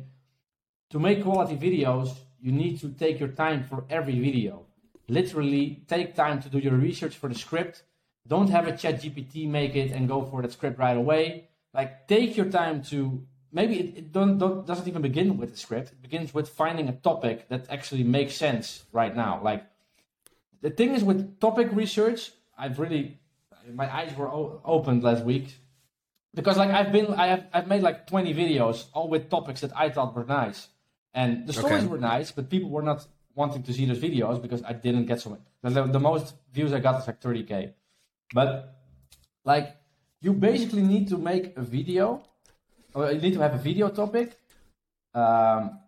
to 0.89 0.99
make 0.99 1.21
quality 1.21 1.55
videos, 1.55 2.17
you 2.41 2.51
need 2.51 2.81
to 2.81 2.89
take 2.89 3.19
your 3.19 3.29
time 3.29 3.63
for 3.63 3.85
every 3.91 4.19
video. 4.19 4.65
Literally, 5.07 5.83
take 5.87 6.15
time 6.15 6.41
to 6.41 6.49
do 6.49 6.59
your 6.59 6.75
research 6.75 7.15
for 7.15 7.27
the 7.27 7.35
script. 7.35 7.83
Don't 8.27 8.49
have 8.49 8.67
a 8.67 8.77
chat 8.77 9.01
GPT 9.01 9.47
make 9.47 9.75
it 9.75 9.91
and 9.91 10.07
go 10.07 10.23
for 10.23 10.41
that 10.41 10.51
script 10.51 10.77
right 10.79 10.95
away. 10.95 11.49
Like 11.73 12.07
take 12.07 12.37
your 12.37 12.47
time 12.47 12.83
to 12.83 13.25
maybe 13.51 13.79
it, 13.79 13.97
it 13.97 14.11
don't, 14.11 14.37
don't, 14.37 14.65
doesn't 14.65 14.87
even 14.87 15.01
begin 15.01 15.37
with 15.37 15.51
the 15.51 15.57
script. 15.57 15.91
It 15.91 16.01
begins 16.01 16.33
with 16.33 16.49
finding 16.49 16.87
a 16.87 16.93
topic 16.93 17.49
that 17.49 17.65
actually 17.69 18.03
makes 18.03 18.35
sense 18.35 18.83
right 18.91 19.15
now. 19.15 19.41
Like 19.43 19.65
the 20.61 20.69
thing 20.69 20.93
is 20.93 21.03
with 21.03 21.39
topic 21.39 21.69
research 21.71 22.31
i've 22.57 22.79
really 22.79 23.19
my 23.73 23.93
eyes 23.93 24.15
were 24.15 24.29
o- 24.29 24.61
opened 24.65 25.03
last 25.03 25.23
week. 25.23 25.57
Because 26.33 26.57
like 26.57 26.69
i've 26.69 26.91
been 26.91 27.07
i 27.15 27.27
have 27.27 27.45
i've 27.53 27.67
made 27.67 27.81
like 27.81 28.07
20 28.07 28.33
videos 28.33 28.85
all 28.93 29.09
with 29.09 29.29
topics 29.29 29.61
that 29.61 29.71
i 29.75 29.89
thought 29.89 30.15
were 30.15 30.25
nice. 30.25 30.67
And 31.13 31.45
the 31.45 31.51
stories 31.51 31.83
okay. 31.83 31.87
were 31.87 31.97
nice 31.97 32.31
but 32.31 32.49
people 32.49 32.69
were 32.69 32.81
not 32.81 33.05
wanting 33.35 33.63
to 33.63 33.73
see 33.73 33.85
those 33.85 33.99
videos 33.99 34.41
because 34.41 34.63
i 34.63 34.73
didn't 34.73 35.05
get 35.05 35.19
so 35.19 35.29
much 35.29 35.39
the, 35.63 35.83
the 35.83 35.99
most 35.99 36.35
views 36.53 36.73
i 36.73 36.79
got 36.79 36.99
is 36.99 37.07
like 37.07 37.19
30k 37.21 37.73
but 38.33 38.75
like 39.43 39.75
you 40.21 40.33
basically 40.33 40.83
need 40.83 41.09
to 41.09 41.17
make 41.17 41.57
a 41.57 41.61
video, 41.61 42.23
or 42.93 43.11
you 43.11 43.19
need 43.19 43.33
to 43.33 43.39
have 43.39 43.55
a 43.55 43.57
video 43.57 43.89
topic. 43.89 44.37
Um, 45.13 45.79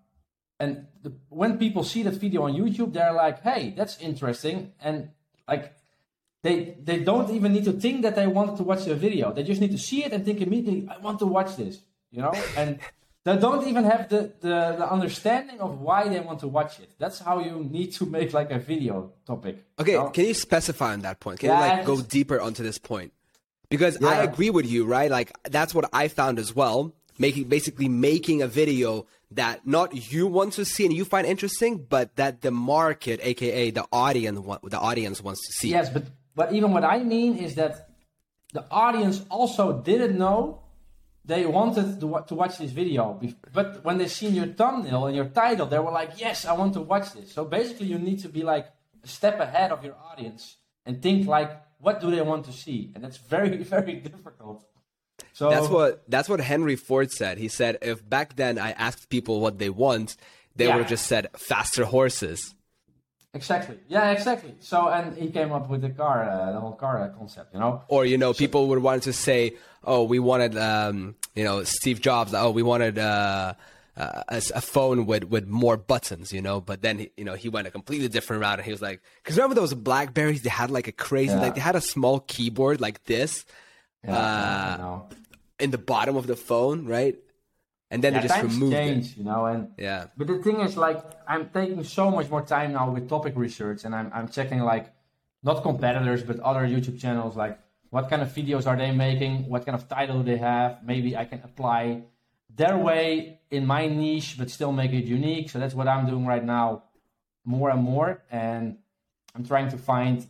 and 0.60 0.88
the, 1.02 1.14
when 1.30 1.58
people 1.58 1.84
see 1.84 2.04
that 2.04 2.16
video 2.16 2.44
on 2.44 2.54
YouTube, 2.54 2.94
they're 2.94 3.14
like, 3.14 3.42
"Hey, 3.42 3.74
that's 3.78 4.00
interesting," 4.00 4.74
and 4.82 5.10
like 5.48 5.74
they 6.42 6.78
they 6.82 7.00
don't 7.04 7.30
even 7.30 7.54
need 7.54 7.66
to 7.66 7.74
think 7.74 8.02
that 8.02 8.16
they 8.16 8.28
want 8.28 8.58
to 8.58 8.64
watch 8.64 8.86
the 8.86 8.96
video. 8.96 9.32
They 9.32 9.44
just 9.44 9.62
need 9.62 9.72
to 9.72 9.78
see 9.78 10.04
it 10.04 10.12
and 10.12 10.26
think 10.26 10.42
immediately, 10.42 10.90
"I 10.90 10.98
want 10.98 11.20
to 11.20 11.28
watch 11.28 11.56
this," 11.56 11.80
you 12.12 12.22
know, 12.22 12.34
and. 12.58 12.80
They 13.26 13.38
don't 13.38 13.66
even 13.68 13.86
have 13.86 14.10
the, 14.10 14.34
the, 14.42 14.76
the, 14.80 14.92
understanding 14.92 15.62
of 15.62 15.80
why 15.80 16.10
they 16.10 16.20
want 16.20 16.42
to 16.42 16.50
watch 16.50 16.80
it. 16.80 16.92
That's 17.00 17.20
how 17.20 17.40
you 17.40 17.66
need 17.72 17.94
to 17.94 18.06
make 18.06 18.34
like 18.34 18.52
a 18.52 18.60
video 18.60 19.14
topic. 19.26 19.64
Okay, 19.80 19.94
you 19.94 19.98
know? 19.98 20.10
can 20.10 20.26
you 20.26 20.34
specify 20.34 20.92
on 20.92 21.02
that 21.02 21.22
point? 21.22 21.40
Can 21.40 21.50
yeah, 21.50 21.64
you 21.64 21.78
like 21.78 21.86
go 21.86 22.02
deeper 22.02 22.42
onto 22.42 22.64
this 22.64 22.78
point? 22.78 23.14
because 23.74 24.00
yeah. 24.00 24.10
I 24.10 24.16
agree 24.24 24.52
with 24.52 24.68
you, 24.68 24.86
right? 24.86 25.10
Like 25.10 25.34
that's 25.50 25.74
what 25.74 25.90
I 25.92 26.08
found 26.08 26.38
as 26.38 26.56
well. 26.56 26.94
Making 27.18 27.46
basically 27.46 27.90
making 27.90 28.44
a 28.44 28.48
video 28.48 29.08
that 29.32 29.66
not 29.66 30.12
you 30.12 30.28
want 30.28 30.54
to 30.54 30.66
see 30.66 30.86
and 30.86 30.94
you 30.94 31.06
find 31.06 31.26
interesting, 31.26 31.78
but 31.90 32.16
that 32.16 32.42
the 32.42 32.52
market, 32.52 33.20
aka 33.24 33.72
the 33.72 33.86
audience, 33.92 34.40
the 34.64 34.80
audience 34.80 35.24
wants 35.24 35.42
to 35.48 35.54
see. 35.54 35.70
Yes, 35.70 35.90
but 35.90 36.04
but 36.36 36.54
even 36.54 36.72
what 36.72 36.84
I 36.84 37.00
mean 37.00 37.38
is 37.38 37.56
that 37.56 37.90
the 38.54 38.66
audience 38.70 39.26
also 39.30 39.82
didn't 39.82 40.20
know 40.20 40.63
they 41.26 41.46
wanted 41.46 42.00
to, 42.02 42.24
to 42.28 42.36
watch 42.36 42.58
this 42.58 42.72
video, 42.72 43.20
but 43.54 43.84
when 43.84 43.98
they 43.98 44.08
seen 44.08 44.36
your 44.36 44.48
thumbnail 44.48 45.08
and 45.08 45.16
your 45.16 45.26
title, 45.26 45.66
they 45.66 45.80
were 45.80 45.92
like, 45.92 46.20
"Yes, 46.20 46.46
I 46.46 46.54
want 46.54 46.74
to 46.74 46.82
watch 46.82 47.14
this." 47.14 47.32
So 47.32 47.46
basically, 47.46 47.88
you 47.88 48.00
need 48.00 48.20
to 48.20 48.30
be 48.30 48.44
like 48.44 48.68
a 49.04 49.08
step 49.08 49.40
ahead 49.40 49.72
of 49.72 49.84
your 49.86 49.96
audience 50.12 50.58
and 50.86 51.02
think 51.02 51.28
like 51.28 51.52
what 51.84 52.00
do 52.00 52.10
they 52.10 52.22
want 52.22 52.46
to 52.46 52.54
see? 52.54 52.92
And 52.96 53.04
that's 53.04 53.18
very, 53.18 53.58
very 53.76 53.96
difficult. 53.96 54.66
So 55.34 55.50
that's 55.50 55.68
what 55.68 56.04
that's 56.08 56.30
what 56.30 56.40
Henry 56.40 56.76
Ford 56.76 57.12
said. 57.12 57.38
He 57.38 57.48
said, 57.48 57.78
if 57.82 58.08
back 58.08 58.36
then 58.36 58.58
I 58.58 58.72
asked 58.72 59.10
people 59.10 59.42
what 59.42 59.60
they 59.60 59.70
want, 59.70 60.16
they 60.56 60.66
yeah. 60.66 60.76
would 60.76 60.84
have 60.84 60.90
just 60.90 61.08
said 61.08 61.28
faster 61.36 61.86
horses. 61.86 62.56
Exactly. 63.34 63.80
Yeah, 63.88 64.12
exactly. 64.12 64.54
So, 64.60 64.90
and 64.90 65.18
he 65.18 65.32
came 65.32 65.52
up 65.52 65.68
with 65.68 65.82
the 65.82 65.90
car, 65.90 66.24
uh, 66.24 66.52
the 66.52 66.60
whole 66.60 66.74
car 66.74 67.12
concept, 67.18 67.54
you 67.54 67.60
know. 67.60 67.82
Or 67.88 68.06
you 68.06 68.18
know, 68.18 68.32
so, 68.32 68.38
people 68.38 68.68
would 68.68 68.80
want 68.80 69.04
to 69.04 69.14
say, 69.14 69.56
"Oh, 69.84 70.04
we 70.04 70.20
wanted, 70.20 70.56
um, 70.56 71.16
you 71.34 71.44
know, 71.44 71.64
Steve 71.64 72.00
Jobs. 72.00 72.36
Oh, 72.36 72.52
we 72.52 72.62
wanted 72.62 73.00
uh, 73.00 73.56
uh, 73.98 74.24
a, 74.28 74.38
a, 74.38 74.62
phone 74.62 75.08
with 75.08 75.24
with 75.24 75.48
more 75.48 75.78
buttons, 75.78 76.32
you 76.32 76.44
know. 76.44 76.62
But 76.62 76.84
then 76.84 77.08
you 77.18 77.24
know 77.24 77.34
he 77.34 77.50
went 77.50 77.66
a 77.66 77.72
completely 77.72 78.08
different 78.08 78.44
route, 78.44 78.60
and 78.60 78.66
he 78.66 78.72
was 78.72 78.84
like, 78.84 79.02
because 79.24 79.36
remember 79.36 79.56
those 79.56 79.74
Blackberries? 79.74 80.44
They 80.44 80.52
had 80.52 80.70
like 80.70 80.88
a 80.88 80.92
crazy, 80.92 81.34
yeah. 81.34 81.42
like 81.42 81.56
they 81.56 81.62
had 81.62 81.76
a 81.76 81.82
small 81.82 82.20
keyboard 82.20 82.82
like 82.82 83.04
this, 83.06 83.46
yeah, 84.04 84.16
uh, 84.16 85.02
in 85.60 85.72
the 85.72 85.80
bottom 85.80 86.16
of 86.18 86.28
the 86.28 86.36
phone, 86.36 86.86
right? 86.86 87.18
And 87.94 88.04
then 88.04 88.14
yeah, 88.14 88.22
they 88.22 88.28
just 88.28 88.42
removed 88.42 88.74
change, 88.74 89.12
it. 89.12 89.18
you 89.18 89.24
know. 89.24 89.46
And 89.46 89.70
yeah, 89.78 90.08
but 90.18 90.26
the 90.26 90.40
thing 90.40 90.62
is, 90.62 90.76
like, 90.76 91.00
I'm 91.28 91.50
taking 91.50 91.84
so 91.84 92.10
much 92.10 92.28
more 92.28 92.42
time 92.42 92.74
now 92.74 92.90
with 92.90 93.08
topic 93.08 93.34
research, 93.36 93.86
and 93.86 93.94
I'm 93.94 94.10
I'm 94.12 94.28
checking 94.28 94.62
like 94.62 94.92
not 95.44 95.62
competitors, 95.62 96.24
but 96.24 96.40
other 96.40 96.66
YouTube 96.66 97.00
channels, 97.00 97.38
like 97.38 97.60
what 97.92 98.10
kind 98.10 98.24
of 98.24 98.30
videos 98.30 98.66
are 98.66 98.76
they 98.76 98.92
making, 98.92 99.48
what 99.48 99.64
kind 99.64 99.76
of 99.76 99.88
title 99.88 100.24
do 100.24 100.24
they 100.32 100.38
have. 100.38 100.84
Maybe 100.84 101.16
I 101.16 101.26
can 101.26 101.42
apply 101.44 102.02
their 102.50 102.80
way 102.80 103.42
in 103.52 103.68
my 103.68 103.86
niche, 103.86 104.38
but 104.40 104.50
still 104.50 104.72
make 104.72 104.92
it 104.92 105.06
unique. 105.06 105.52
So 105.52 105.60
that's 105.60 105.76
what 105.76 105.88
I'm 105.88 106.08
doing 106.08 106.26
right 106.26 106.44
now, 106.44 106.86
more 107.46 107.70
and 107.70 107.84
more, 107.84 108.24
and 108.32 108.78
I'm 109.36 109.46
trying 109.46 109.70
to 109.70 109.78
find 109.78 110.26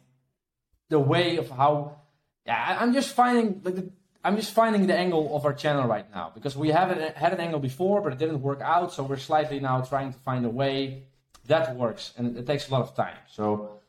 the 0.89 0.99
way 0.99 1.37
of 1.37 1.49
how. 1.49 2.01
Yeah, 2.45 2.77
I'm 2.81 2.91
just 2.91 3.15
finding 3.15 3.61
like 3.63 3.75
the, 3.75 3.89
I'm 4.23 4.37
just 4.37 4.53
finding 4.53 4.87
the 4.87 4.95
angle 4.95 5.35
of 5.35 5.45
our 5.45 5.53
channel 5.53 5.85
right 5.85 6.09
now 6.13 6.31
because 6.33 6.55
we 6.55 6.69
haven't 6.69 7.17
had 7.17 7.33
an 7.33 7.41
angle 7.41 7.59
before, 7.59 8.01
but 8.01 8.13
it 8.13 8.19
didn't 8.19 8.41
work 8.41 8.61
out. 8.61 8.93
So 8.93 9.03
we're 9.03 9.17
slightly 9.17 9.59
now 9.59 9.81
trying 9.81 10.13
to 10.13 10.19
find 10.19 10.45
a 10.45 10.49
way 10.49 11.03
that 11.47 11.75
works, 11.75 12.13
and 12.17 12.37
it 12.37 12.47
takes 12.47 12.69
a 12.69 12.71
lot 12.71 12.81
of 12.81 12.95
time. 12.95 13.17
So 13.27 13.81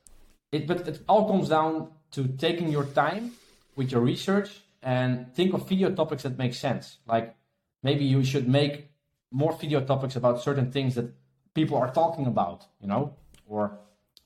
it, 0.51 0.67
but 0.67 0.89
it 0.89 1.03
all 1.09 1.29
comes 1.29 1.49
down 1.49 1.91
to 2.13 2.27
taking 2.27 2.69
your 2.69 2.85
time 2.85 3.33
with 3.77 3.93
your 3.93 4.01
research 4.01 4.51
and 4.83 5.33
think 5.35 5.55
of 5.55 5.69
video 5.69 5.91
topics 5.95 6.25
that 6.25 6.37
make 6.37 6.55
sense. 6.55 6.99
Like 7.07 7.37
maybe 7.83 8.05
you 8.05 8.25
should 8.25 8.49
make 8.49 8.91
more 9.31 9.53
video 9.53 9.81
topics 9.81 10.17
about 10.17 10.43
certain 10.43 10.71
things 10.73 10.97
that 10.97 11.13
people 11.55 11.77
are 11.77 11.93
talking 11.93 12.27
about, 12.27 12.67
you 12.81 12.89
know, 12.89 13.15
or 13.47 13.79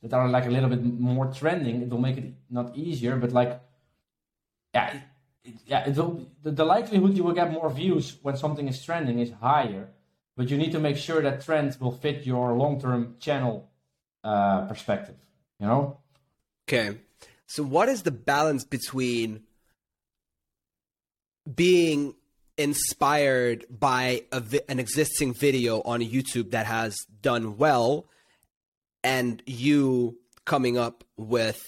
that 0.03 0.14
are 0.14 0.29
like 0.29 0.47
a 0.47 0.51
little 0.51 0.71
bit 0.71 0.83
more 0.83 1.27
trending. 1.27 1.83
It 1.83 1.90
will 1.90 2.01
make 2.01 2.16
it 2.16 2.33
not 2.49 2.77
easier, 2.77 3.16
but 3.16 3.33
like, 3.33 3.61
yeah, 4.75 5.01
yeah, 5.66 5.88
will, 5.90 6.29
the, 6.42 6.51
the 6.51 6.64
likelihood 6.64 7.16
you 7.16 7.24
will 7.24 7.33
get 7.33 7.53
more 7.53 7.70
views 7.70 8.18
when 8.22 8.37
something 8.37 8.68
is 8.68 8.83
trending 8.85 9.18
is 9.18 9.33
higher, 9.40 9.88
but 10.37 10.51
you 10.51 10.57
need 10.57 10.72
to 10.72 10.79
make 10.79 10.96
sure 10.96 11.22
that 11.22 11.44
trends 11.44 11.81
will 11.81 11.92
fit 11.92 12.27
your 12.27 12.55
long-term 12.55 13.16
channel 13.18 13.70
uh, 14.24 14.66
perspective. 14.66 15.16
You 15.59 15.66
know. 15.66 15.98
Okay. 16.68 16.98
So 17.46 17.62
what 17.62 17.88
is 17.88 18.03
the 18.03 18.11
balance 18.11 18.64
between 18.64 19.42
being 21.53 22.14
inspired 22.59 23.64
by 23.70 24.24
vi- 24.33 24.61
an 24.68 24.79
existing 24.79 25.33
video 25.33 25.81
on 25.83 26.01
YouTube 26.01 26.51
that 26.51 26.66
has 26.66 26.96
done 27.22 27.57
well 27.57 28.07
and 29.03 29.42
you 29.46 30.18
coming 30.44 30.77
up 30.77 31.05
with 31.16 31.61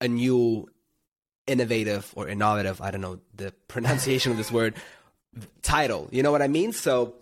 a 0.00 0.08
new 0.08 0.66
innovative 1.46 2.12
or 2.16 2.28
innovative, 2.28 2.80
I 2.80 2.90
don't 2.90 3.00
know 3.00 3.18
the 3.34 3.52
pronunciation 3.68 4.32
of 4.32 4.38
this 4.38 4.52
word, 4.52 4.74
title. 5.62 6.08
You 6.10 6.22
know 6.22 6.32
what 6.32 6.42
I 6.42 6.48
mean? 6.48 6.72
So 6.72 7.14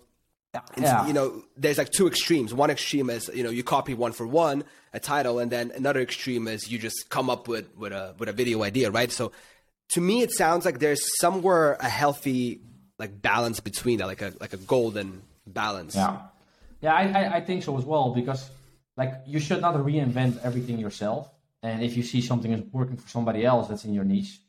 yeah. 0.77 1.07
you 1.07 1.13
know, 1.13 1.43
there's 1.57 1.79
like 1.79 1.91
two 1.91 2.07
extremes. 2.07 2.55
One 2.55 2.71
extreme 2.71 3.11
is, 3.11 3.31
you 3.35 3.43
know, 3.43 3.51
you 3.51 3.63
copy 3.63 3.95
one 3.95 4.13
for 4.13 4.27
one, 4.27 4.65
a 4.93 5.01
title, 5.01 5.39
and 5.39 5.51
then 5.51 5.73
another 5.75 6.01
extreme 6.01 6.49
is 6.49 6.71
you 6.71 6.79
just 6.79 7.11
come 7.11 7.29
up 7.29 7.49
with, 7.49 7.69
with 7.77 7.93
a 7.93 8.15
with 8.19 8.29
a 8.29 8.33
video 8.33 8.63
idea, 8.63 8.91
right? 8.91 9.13
So 9.13 9.33
to 9.91 10.01
me 10.01 10.23
it 10.23 10.33
sounds 10.33 10.65
like 10.65 10.79
there's 10.79 11.03
somewhere 11.21 11.75
a 11.75 11.89
healthy 11.89 12.61
like 12.99 13.21
balance 13.21 13.61
between 13.61 13.99
that, 13.99 14.07
like 14.07 14.23
a 14.23 14.33
like 14.41 14.53
a 14.53 14.59
golden 14.59 15.23
balance. 15.47 15.95
Yeah. 15.95 16.19
Yeah, 16.81 16.95
I, 16.95 17.03
I, 17.03 17.37
I 17.37 17.41
think 17.41 17.65
so 17.65 17.77
as 17.77 17.85
well 17.85 18.15
because 18.15 18.49
like 18.97 19.13
you 19.27 19.41
should 19.41 19.61
not 19.61 19.75
reinvent 19.75 20.41
everything 20.45 20.79
yourself. 20.79 21.29
And 21.63 21.83
if 21.83 21.97
you 21.97 22.03
see 22.03 22.21
something 22.21 22.53
is 22.53 22.63
working 22.73 22.97
for 22.97 23.09
somebody 23.09 23.45
else 23.45 23.69
that's 23.69 23.85
in 23.85 23.93
your 23.93 24.05
niche, 24.05 24.41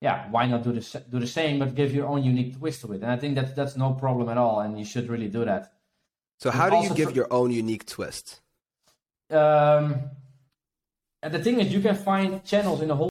yeah, 0.00 0.28
why 0.30 0.46
not 0.46 0.62
do 0.62 0.72
the 0.72 1.02
do 1.10 1.18
the 1.20 1.26
same 1.26 1.58
but 1.58 1.74
give 1.74 1.94
your 1.94 2.06
own 2.06 2.24
unique 2.24 2.58
twist 2.58 2.80
to 2.82 2.92
it? 2.92 3.02
And 3.02 3.10
I 3.10 3.16
think 3.16 3.34
that 3.34 3.54
that's 3.54 3.76
no 3.76 3.92
problem 3.92 4.28
at 4.28 4.38
all, 4.38 4.60
and 4.60 4.78
you 4.78 4.84
should 4.84 5.08
really 5.08 5.28
do 5.28 5.44
that. 5.44 5.72
So 6.38 6.50
how 6.50 6.68
do 6.70 6.76
you 6.76 6.94
give 6.94 7.10
tr- 7.10 7.16
your 7.16 7.28
own 7.30 7.50
unique 7.50 7.86
twist? 7.86 8.40
Um, 9.30 10.10
and 11.22 11.34
the 11.34 11.42
thing 11.42 11.60
is, 11.60 11.72
you 11.72 11.80
can 11.80 11.94
find 11.94 12.44
channels 12.44 12.80
in 12.80 12.88
the 12.88 12.94
whole 12.96 13.04